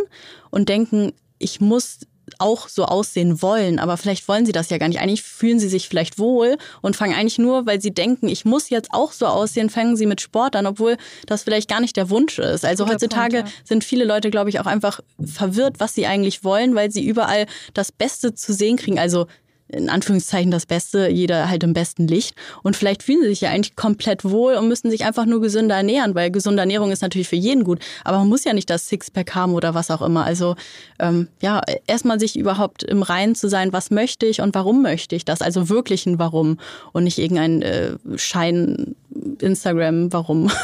und 0.51 0.69
denken, 0.69 1.13
ich 1.39 1.61
muss 1.61 2.01
auch 2.43 2.69
so 2.69 2.85
aussehen 2.85 3.41
wollen, 3.41 3.79
aber 3.79 3.97
vielleicht 3.97 4.29
wollen 4.29 4.45
sie 4.45 4.53
das 4.53 4.69
ja 4.71 4.79
gar 4.79 4.89
nicht. 4.89 5.01
Eigentlich 5.01 5.23
fühlen 5.23 5.59
sie 5.59 5.69
sich 5.69 5.89
vielleicht 5.89 6.19
wohl 6.19 6.57
und 6.81 6.97
fangen 6.97 7.15
eigentlich 7.15 7.39
nur, 7.39 7.67
weil 7.67 7.81
sie 7.81 7.93
denken, 7.93 8.29
ich 8.29 8.45
muss 8.45 8.69
jetzt 8.69 8.89
auch 8.93 9.13
so 9.13 9.27
aussehen, 9.27 9.71
fangen 9.71 9.97
sie 9.97 10.07
mit 10.07 10.21
Sport 10.21 10.57
an, 10.57 10.67
obwohl 10.67 10.97
das 11.27 11.45
vielleicht 11.45 11.71
gar 11.71 11.81
nicht 11.81 11.97
der 11.97 12.11
Wunsch 12.11 12.39
ist. 12.39 12.65
Also 12.65 12.85
Guter 12.85 12.95
heutzutage 12.95 13.37
Punkt, 13.39 13.51
ja. 13.51 13.65
sind 13.65 13.85
viele 13.85 14.05
Leute, 14.05 14.31
glaube 14.31 14.51
ich, 14.51 14.61
auch 14.61 14.67
einfach 14.67 15.01
verwirrt, 15.25 15.77
was 15.79 15.95
sie 15.95 16.07
eigentlich 16.07 16.45
wollen, 16.45 16.75
weil 16.75 16.91
sie 16.91 17.05
überall 17.05 17.47
das 17.75 17.93
Beste 17.93 18.35
zu 18.35 18.53
sehen 18.53 18.77
kriegen. 18.77 18.99
Also 18.99 19.27
in 19.73 19.89
Anführungszeichen 19.89 20.51
das 20.51 20.67
Beste, 20.67 21.09
jeder 21.09 21.49
halt 21.49 21.65
im 21.65 21.73
besten 21.73 22.07
Licht. 22.07 22.35
Und 22.63 22.77
vielleicht 22.77 23.03
fühlen 23.03 23.23
sie 23.23 23.29
sich 23.29 23.41
ja 23.41 23.51
eigentlich 23.51 23.77
komplett 23.77 24.25
wohl 24.25 24.55
und 24.55 24.69
müssen 24.69 24.91
sich 24.91 25.05
einfach 25.05 25.27
nur 25.27 25.41
gesünder 25.41 25.77
ernähren, 25.77 26.15
weil 26.15 26.31
gesunde 26.31 26.61
Ernährung 26.61 26.91
ist 26.91 27.03
natürlich 27.03 27.29
für 27.29 27.37
jeden 27.37 27.65
gut. 27.65 27.81
Aber 28.05 28.19
man 28.19 28.29
muss 28.29 28.45
ja 28.45 28.53
nicht 28.53 28.71
das 28.71 28.89
Sixpack 28.89 29.35
haben 29.35 29.55
oder 29.55 29.75
was 29.75 29.91
auch 29.91 30.03
immer. 30.03 30.25
Also 30.25 30.55
ähm, 30.99 31.29
ja, 31.41 31.61
erstmal 31.87 32.21
sich 32.21 32.39
überhaupt 32.39 32.83
im 32.83 33.03
Reinen 33.03 33.35
zu 33.35 33.49
sein, 33.49 33.73
was 33.73 33.91
möchte 33.91 34.27
ich 34.27 34.41
und 34.41 34.55
warum 34.55 34.83
möchte 34.83 35.17
ich 35.17 35.25
das? 35.25 35.43
Also 35.43 35.69
wirklich 35.69 36.07
ein 36.07 36.19
Warum 36.19 36.59
und 36.93 37.05
nicht 37.05 37.19
irgendein 37.19 37.63
äh, 37.63 37.97
Schein 38.17 38.95
Instagram, 39.41 40.13
warum? 40.13 40.51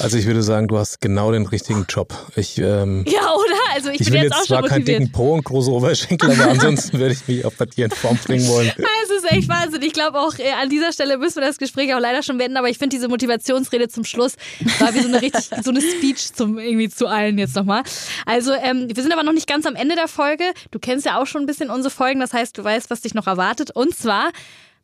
Also 0.00 0.16
ich 0.16 0.26
würde 0.26 0.42
sagen, 0.42 0.68
du 0.68 0.78
hast 0.78 1.00
genau 1.00 1.32
den 1.32 1.46
richtigen 1.46 1.86
Job. 1.88 2.14
Ich, 2.36 2.58
ähm, 2.58 3.04
ja, 3.06 3.32
oder? 3.34 3.74
Also 3.74 3.90
ich, 3.90 4.00
ich 4.00 4.06
bin 4.06 4.14
will 4.14 4.22
jetzt, 4.24 4.36
jetzt 4.36 4.46
zwar 4.46 4.62
keinen 4.62 4.84
dicken 4.84 5.10
Po 5.10 5.34
und 5.34 5.44
große 5.44 5.70
Oberschenkel, 5.70 6.30
aber 6.30 6.50
ansonsten 6.50 6.98
würde 6.98 7.14
ich 7.14 7.26
mich 7.26 7.44
auch 7.44 7.52
bei 7.52 7.66
dir 7.66 7.86
in 7.86 7.90
Form 7.90 8.16
bringen 8.16 8.46
wollen. 8.48 8.72
Es 9.04 9.24
ist 9.24 9.32
echt 9.32 9.48
Wahnsinn. 9.48 9.82
Ich 9.82 9.92
glaube 9.92 10.18
auch, 10.20 10.38
äh, 10.38 10.52
an 10.52 10.68
dieser 10.68 10.92
Stelle 10.92 11.18
müssen 11.18 11.36
wir 11.36 11.46
das 11.46 11.58
Gespräch 11.58 11.94
auch 11.94 12.00
leider 12.00 12.22
schon 12.22 12.36
beenden, 12.38 12.56
aber 12.58 12.68
ich 12.68 12.78
finde 12.78 12.94
diese 12.94 13.08
Motivationsrede 13.08 13.88
zum 13.88 14.04
Schluss 14.04 14.34
war 14.78 14.94
wie 14.94 15.00
so 15.00 15.08
eine 15.08 15.22
richtig, 15.22 15.48
so 15.62 15.70
eine 15.70 15.80
Speech 15.80 16.34
zum 16.34 16.58
irgendwie 16.58 16.88
zu 16.88 17.06
allen 17.06 17.38
jetzt 17.38 17.56
nochmal. 17.56 17.82
Also 18.26 18.52
ähm, 18.52 18.88
wir 18.92 19.02
sind 19.02 19.12
aber 19.12 19.22
noch 19.22 19.32
nicht 19.32 19.46
ganz 19.46 19.66
am 19.66 19.74
Ende 19.74 19.94
der 19.94 20.08
Folge. 20.08 20.44
Du 20.70 20.78
kennst 20.78 21.06
ja 21.06 21.20
auch 21.20 21.26
schon 21.26 21.42
ein 21.42 21.46
bisschen 21.46 21.70
unsere 21.70 21.92
Folgen, 21.92 22.20
das 22.20 22.32
heißt, 22.32 22.56
du 22.58 22.64
weißt, 22.64 22.90
was 22.90 23.00
dich 23.00 23.14
noch 23.14 23.26
erwartet. 23.26 23.70
Und 23.70 23.96
zwar 23.96 24.30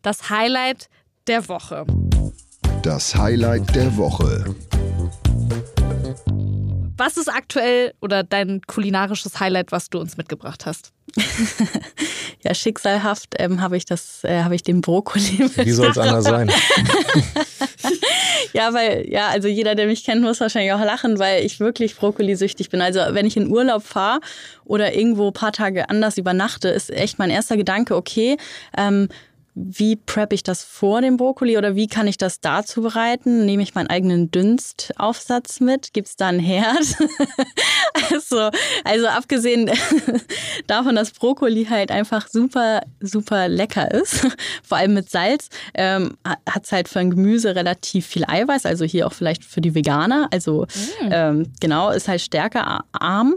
das 0.02 0.30
Highlight 0.30 0.88
der 1.26 1.48
Woche. 1.48 1.86
Das 2.84 3.16
Highlight 3.16 3.74
der 3.74 3.96
Woche. 3.96 4.44
Was 6.98 7.16
ist 7.16 7.28
aktuell 7.28 7.94
oder 8.02 8.22
dein 8.24 8.60
kulinarisches 8.60 9.40
Highlight, 9.40 9.72
was 9.72 9.88
du 9.88 9.98
uns 9.98 10.18
mitgebracht 10.18 10.66
hast? 10.66 10.92
ja, 12.42 12.52
schicksalhaft 12.52 13.36
ähm, 13.38 13.62
habe 13.62 13.78
ich 13.78 13.86
das, 13.86 14.22
äh, 14.24 14.42
habe 14.42 14.54
ich 14.54 14.64
den 14.64 14.82
Brokkoli. 14.82 15.50
Wie 15.56 15.70
soll 15.70 15.92
es 15.92 15.96
anders 15.96 16.24
sein? 16.24 16.52
ja, 18.52 18.74
weil, 18.74 19.08
ja, 19.08 19.28
also 19.28 19.48
jeder, 19.48 19.74
der 19.74 19.86
mich 19.86 20.04
kennt, 20.04 20.20
muss 20.20 20.40
wahrscheinlich 20.40 20.74
auch 20.74 20.84
lachen, 20.84 21.18
weil 21.18 21.42
ich 21.42 21.60
wirklich 21.60 21.96
Brokkoli-süchtig 21.96 22.68
bin. 22.68 22.82
Also 22.82 23.00
wenn 23.12 23.24
ich 23.24 23.38
in 23.38 23.48
Urlaub 23.48 23.82
fahre 23.82 24.20
oder 24.66 24.94
irgendwo 24.94 25.28
ein 25.28 25.32
paar 25.32 25.52
Tage 25.52 25.88
anders 25.88 26.18
übernachte, 26.18 26.68
ist 26.68 26.90
echt 26.90 27.18
mein 27.18 27.30
erster 27.30 27.56
Gedanke, 27.56 27.96
okay, 27.96 28.36
ähm, 28.76 29.08
wie 29.54 29.94
prep 29.94 30.32
ich 30.32 30.42
das 30.42 30.64
vor 30.64 31.00
dem 31.00 31.16
Brokkoli 31.16 31.56
oder 31.56 31.76
wie 31.76 31.86
kann 31.86 32.08
ich 32.08 32.18
das 32.18 32.40
da 32.40 32.64
zubereiten? 32.64 33.44
Nehme 33.44 33.62
ich 33.62 33.74
meinen 33.74 33.86
eigenen 33.86 34.30
Dünstaufsatz 34.30 35.60
mit? 35.60 35.92
Gibt 35.92 36.08
es 36.08 36.16
da 36.16 36.28
einen 36.28 36.40
Herd? 36.40 36.96
also, 38.10 38.50
also 38.84 39.06
abgesehen 39.06 39.70
davon, 40.66 40.96
dass 40.96 41.12
Brokkoli 41.12 41.66
halt 41.66 41.92
einfach 41.92 42.26
super, 42.26 42.80
super 43.00 43.48
lecker 43.48 43.92
ist, 43.92 44.26
vor 44.64 44.78
allem 44.78 44.94
mit 44.94 45.08
Salz, 45.08 45.48
ähm, 45.74 46.16
hat 46.24 46.64
es 46.64 46.72
halt 46.72 46.88
für 46.88 46.98
ein 46.98 47.10
Gemüse 47.10 47.54
relativ 47.54 48.06
viel 48.06 48.24
Eiweiß, 48.26 48.66
also 48.66 48.84
hier 48.84 49.06
auch 49.06 49.12
vielleicht 49.12 49.44
für 49.44 49.60
die 49.60 49.74
Veganer. 49.74 50.28
Also 50.32 50.62
mm. 50.64 51.08
ähm, 51.10 51.52
genau, 51.60 51.90
ist 51.90 52.08
halt 52.08 52.20
stärker 52.20 52.84
arm 52.92 53.36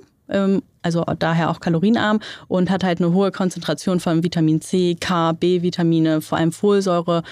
also 0.81 1.03
daher 1.19 1.49
auch 1.49 1.59
kalorienarm 1.59 2.19
und 2.47 2.69
hat 2.69 2.83
halt 2.83 2.99
eine 2.99 3.13
hohe 3.13 3.31
Konzentration 3.31 3.99
von 3.99 4.23
Vitamin 4.23 4.61
C, 4.61 4.95
K, 4.95 5.33
B-Vitamine, 5.33 6.21
vor 6.21 6.37
allem 6.37 6.51
Folsäure, 6.51 7.23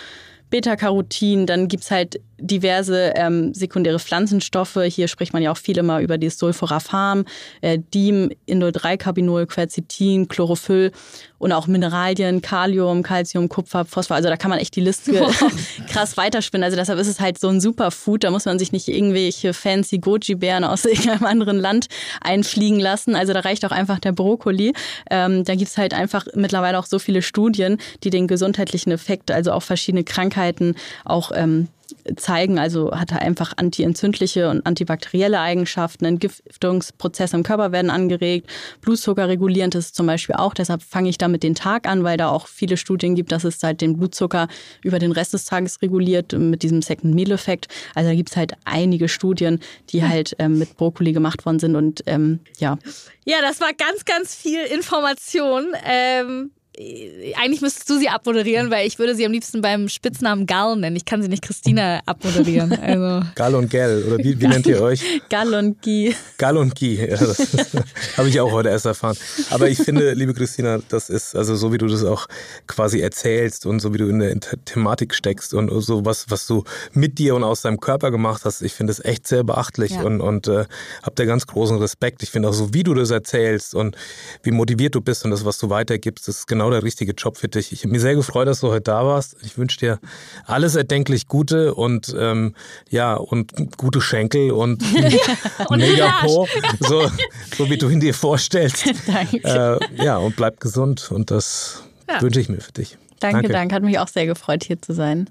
Beta-Carotin, 0.50 1.46
dann 1.46 1.68
gibt 1.68 1.84
es 1.84 1.92
halt 1.92 2.22
diverse 2.40 3.14
ähm, 3.16 3.54
sekundäre 3.54 4.00
Pflanzenstoffe. 4.00 4.80
Hier 4.88 5.08
spricht 5.08 5.34
man 5.34 5.42
ja 5.42 5.52
auch 5.52 5.58
viel 5.58 5.78
immer 5.78 6.02
über 6.02 6.18
das 6.18 6.38
Sulforaphan, 6.38 7.26
äh, 7.62 7.80
Dim, 7.94 8.32
Indol-3-Carbinol, 8.46 9.48
Quercetin, 9.48 10.28
Chlorophyll 10.28 10.92
und 11.38 11.52
auch 11.52 11.68
Mineralien, 11.68 12.42
Kalium, 12.42 13.04
Calcium, 13.04 13.50
Kupfer, 13.50 13.86
Phosphor. 13.86 14.16
Also 14.16 14.30
da 14.30 14.38
kann 14.38 14.50
man 14.50 14.60
echt 14.60 14.76
die 14.76 14.82
Liste 14.82 15.14
krass 15.90 16.18
weiterspinnen. 16.18 16.64
Also 16.64 16.78
deshalb 16.78 17.00
ist 17.00 17.08
es 17.08 17.20
halt 17.20 17.40
so 17.40 17.50
ein 17.50 17.62
Superfood. 17.62 18.24
Da 18.24 18.32
muss 18.32 18.46
man 18.46 18.60
sich 18.60 18.72
nicht 18.72 18.88
irgendwelche 18.88 19.54
fancy 19.54 20.00
Goji-Bären 20.00 20.64
aus 20.64 20.86
irgendeinem 20.86 21.26
anderen 21.26 21.58
Land 21.58 21.88
einfliegen 22.22 22.80
lassen. 22.80 23.16
Also 23.16 23.34
da 23.34 23.42
reicht 23.42 23.66
auch 23.66 23.72
einfach 23.72 24.00
der 24.00 24.12
Brokkoli. 24.12 24.74
Ähm, 25.10 25.44
da 25.44 25.56
gibt 25.56 25.70
es 25.70 25.78
halt 25.78 25.94
einfach 25.94 26.26
mittlerweile 26.36 26.80
auch 26.80 26.86
so 26.86 27.00
viele 27.00 27.22
Studien, 27.22 27.78
die 28.04 28.10
den 28.10 28.28
gesundheitlichen 28.28 28.92
Effekt, 28.92 29.32
also 29.32 29.52
auch 29.52 29.64
verschiedene 29.64 30.04
Krankheiten, 30.04 30.76
auch 31.04 31.32
ähm, 31.34 31.68
zeigen. 32.16 32.60
Also 32.60 32.92
hat 32.92 33.12
er 33.12 33.22
einfach 33.22 33.54
antientzündliche 33.58 34.50
und 34.50 34.66
antibakterielle 34.66 35.40
Eigenschaften. 35.40 36.06
Entgiftungsprozesse 36.06 37.36
im 37.36 37.44
Körper 37.44 37.72
werden 37.72 37.90
angeregt. 37.90 38.50
Blutzucker 38.82 39.28
regulierend 39.28 39.76
ist 39.76 39.96
zum 39.96 40.08
Beispiel 40.08 40.36
auch. 40.36 40.54
Deshalb 40.54 40.84
fange 40.84 41.10
ich 41.10 41.18
damit 41.18 41.44
den 41.44 41.56
Tag 41.56 41.88
an, 41.88 42.04
weil 42.04 42.18
da 42.18 42.30
auch 42.30 42.48
viele 42.48 42.78
Studien 42.78 43.16
gibt, 43.16 43.32
dass 43.32 43.44
es 43.44 43.62
halt 43.64 43.82
den 43.82 43.98
Blutzucker 43.98 44.48
über 44.84 45.00
den 45.00 45.12
Rest 45.12 45.34
des 45.34 45.46
Tages 45.46 45.82
reguliert 45.82 46.34
mit 46.34 46.64
diesem 46.64 46.82
Second 46.82 47.14
Meal 47.14 47.32
Effekt. 47.32 47.68
Also 47.94 48.10
da 48.10 48.16
gibt 48.16 48.30
es 48.30 48.38
halt 48.38 48.54
einige 48.66 49.10
Studien, 49.10 49.60
die 49.90 50.04
halt 50.04 50.36
ähm, 50.40 50.60
mit 50.60 50.78
Brokkoli 50.78 51.14
gemacht 51.14 51.46
worden 51.46 51.60
sind 51.60 51.76
und 51.76 52.04
ähm, 52.06 52.40
ja. 52.60 52.78
Ja, 53.26 53.38
das 53.42 53.60
war 53.60 53.74
ganz, 53.74 54.06
ganz 54.06 54.36
viel 54.36 54.62
Information. 54.66 55.74
Ähm 55.84 56.52
äh, 56.52 56.65
eigentlich 56.78 57.62
müsstest 57.62 57.90
du 57.90 57.98
sie 57.98 58.10
abmoderieren, 58.10 58.70
weil 58.70 58.88
ich 58.88 59.00
würde 59.00 59.16
sie 59.16 59.26
am 59.26 59.32
liebsten 59.32 59.62
beim 59.62 59.88
Spitznamen 59.88 60.46
Gal 60.46 60.76
nennen. 60.76 60.96
Ich 60.96 61.06
kann 61.06 61.22
sie 61.22 61.30
nicht 61.30 61.44
Christina 61.44 62.02
abmoderieren. 62.06 62.74
Also. 62.86 63.26
Gal 63.36 63.56
und 63.56 63.70
Gell, 63.70 64.04
oder 64.06 64.18
wie, 64.20 64.40
wie 64.40 64.48
nennt 64.48 64.68
ihr 64.68 64.80
euch? 64.82 65.02
Gal 65.30 65.54
und 65.54 65.82
Guy. 65.82 66.16
Gal 66.38 66.56
und 66.58 66.78
Guy, 66.78 66.96
ja, 66.96 67.18
das 67.18 67.38
habe 68.18 68.30
ich 68.30 68.40
auch 68.40 68.52
heute 68.52 68.70
erst 68.70 68.86
erfahren. 68.86 69.18
Aber 69.50 69.70
ich 69.70 69.80
finde, 69.80 70.14
liebe 70.14 70.34
Christina, 70.34 70.80
das 70.90 71.10
ist, 71.10 71.36
also 71.36 71.56
so 71.56 71.74
wie 71.74 71.78
du 71.78 71.88
das 71.88 72.04
auch 72.04 72.28
quasi 72.68 73.00
erzählst 73.00 73.66
und 73.66 73.80
so 73.80 73.94
wie 73.94 73.98
du 73.98 74.08
in 74.08 74.20
der 74.20 74.40
Thematik 74.66 75.16
steckst 75.16 75.54
und 75.54 75.70
so 75.82 76.06
was, 76.06 76.30
was 76.30 76.46
du 76.46 76.64
mit 76.94 77.18
dir 77.18 77.36
und 77.36 77.44
aus 77.44 77.62
deinem 77.62 77.80
Körper 77.80 78.12
gemacht 78.12 78.44
hast, 78.46 78.62
ich 78.62 78.74
finde 78.74 78.92
es 78.92 79.04
echt 79.04 79.26
sehr 79.28 79.44
beachtlich 79.44 79.92
ja. 79.92 80.04
und, 80.04 80.22
und 80.22 80.48
äh, 80.48 80.66
hab 81.02 81.16
da 81.16 81.26
ganz 81.26 81.48
großen 81.48 81.78
Respekt. 81.78 82.22
Ich 82.22 82.30
finde 82.30 82.50
auch 82.50 82.54
so, 82.54 82.74
wie 82.74 82.84
du 82.84 82.94
das 82.94 83.10
erzählst 83.10 83.74
und 83.74 83.96
wie 84.44 84.52
motiviert 84.52 84.94
du 84.94 85.02
bist 85.02 85.26
und 85.26 85.32
das, 85.32 85.46
was 85.46 85.58
du 85.58 85.70
weitergibst, 85.70 86.28
ist 86.28 86.48
genau 86.48 86.65
genau 86.66 86.72
der 86.72 86.84
richtige 86.84 87.14
Job 87.14 87.38
für 87.38 87.48
dich. 87.48 87.72
Ich 87.72 87.82
habe 87.82 87.92
mich 87.92 88.02
sehr 88.02 88.16
gefreut, 88.16 88.48
dass 88.48 88.62
du 88.62 88.70
heute 88.70 88.82
da 88.82 89.06
warst. 89.06 89.36
Ich 89.44 89.58
wünsche 89.58 89.78
dir 89.78 90.00
alles 90.46 90.76
erdenklich 90.76 91.28
Gute 91.28 91.76
und 91.76 92.16
ähm, 92.18 92.56
ja 92.90 93.16
und 93.16 93.78
gute 93.78 94.02
Schenkel 94.02 94.52
und, 94.52 94.84
und 95.68 95.80
mega 95.80 96.22
Po, 96.22 96.48
so, 96.80 97.10
so 97.56 97.70
wie 97.70 97.78
du 97.78 97.90
ihn 97.90 98.00
dir 98.00 98.14
vorstellst. 98.14 98.86
Danke. 99.08 99.38
Äh, 99.44 100.04
ja 100.04 100.18
und 100.18 100.36
bleib 100.36 100.60
gesund 100.60 101.12
und 101.12 101.32
das 101.32 101.84
ja. 102.10 102.22
wünsche 102.22 102.40
ich 102.40 102.50
mir 102.50 102.62
für 102.62 102.72
dich. 102.72 102.98
Danke, 103.20 103.38
danke, 103.38 103.54
danke. 103.54 103.76
Hat 103.76 103.84
mich 103.84 104.00
auch 104.00 104.08
sehr 104.08 104.26
gefreut, 104.26 104.64
hier 104.64 104.82
zu 104.82 104.94
sein. 104.94 105.30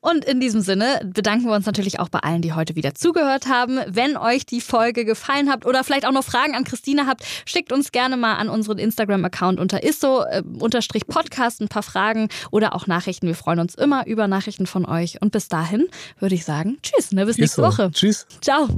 Und 0.00 0.24
in 0.24 0.40
diesem 0.40 0.60
Sinne 0.60 1.00
bedanken 1.04 1.46
wir 1.46 1.54
uns 1.54 1.66
natürlich 1.66 2.00
auch 2.00 2.08
bei 2.08 2.20
allen, 2.20 2.42
die 2.42 2.52
heute 2.52 2.76
wieder 2.76 2.94
zugehört 2.94 3.46
haben. 3.46 3.80
Wenn 3.88 4.16
euch 4.16 4.46
die 4.46 4.60
Folge 4.60 5.04
gefallen 5.04 5.50
hat 5.50 5.66
oder 5.66 5.84
vielleicht 5.84 6.06
auch 6.06 6.12
noch 6.12 6.24
Fragen 6.24 6.54
an 6.54 6.64
Christine 6.64 7.06
habt, 7.06 7.24
schickt 7.44 7.72
uns 7.72 7.92
gerne 7.92 8.16
mal 8.16 8.34
an 8.34 8.48
unseren 8.48 8.78
Instagram-Account 8.78 9.60
unter 9.60 9.84
isso-podcast 9.84 11.60
äh, 11.60 11.64
ein 11.64 11.68
paar 11.68 11.82
Fragen 11.82 12.28
oder 12.50 12.74
auch 12.74 12.86
Nachrichten. 12.86 13.26
Wir 13.26 13.34
freuen 13.34 13.60
uns 13.60 13.74
immer 13.74 14.06
über 14.06 14.28
Nachrichten 14.28 14.66
von 14.66 14.86
euch. 14.86 15.20
Und 15.20 15.32
bis 15.32 15.48
dahin 15.48 15.88
würde 16.18 16.34
ich 16.34 16.44
sagen, 16.44 16.78
tschüss, 16.82 17.12
ne? 17.12 17.26
bis 17.26 17.38
nächste 17.38 17.60
Isso. 17.60 17.70
Woche. 17.70 17.90
Tschüss. 17.92 18.26
Ciao. 18.40 18.68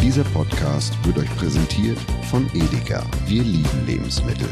Dieser 0.00 0.24
Podcast 0.24 0.94
wird 1.04 1.18
euch 1.18 1.36
präsentiert 1.36 1.98
von 2.30 2.48
Edeka. 2.54 3.04
Wir 3.26 3.42
lieben 3.42 3.86
Lebensmittel. 3.86 4.48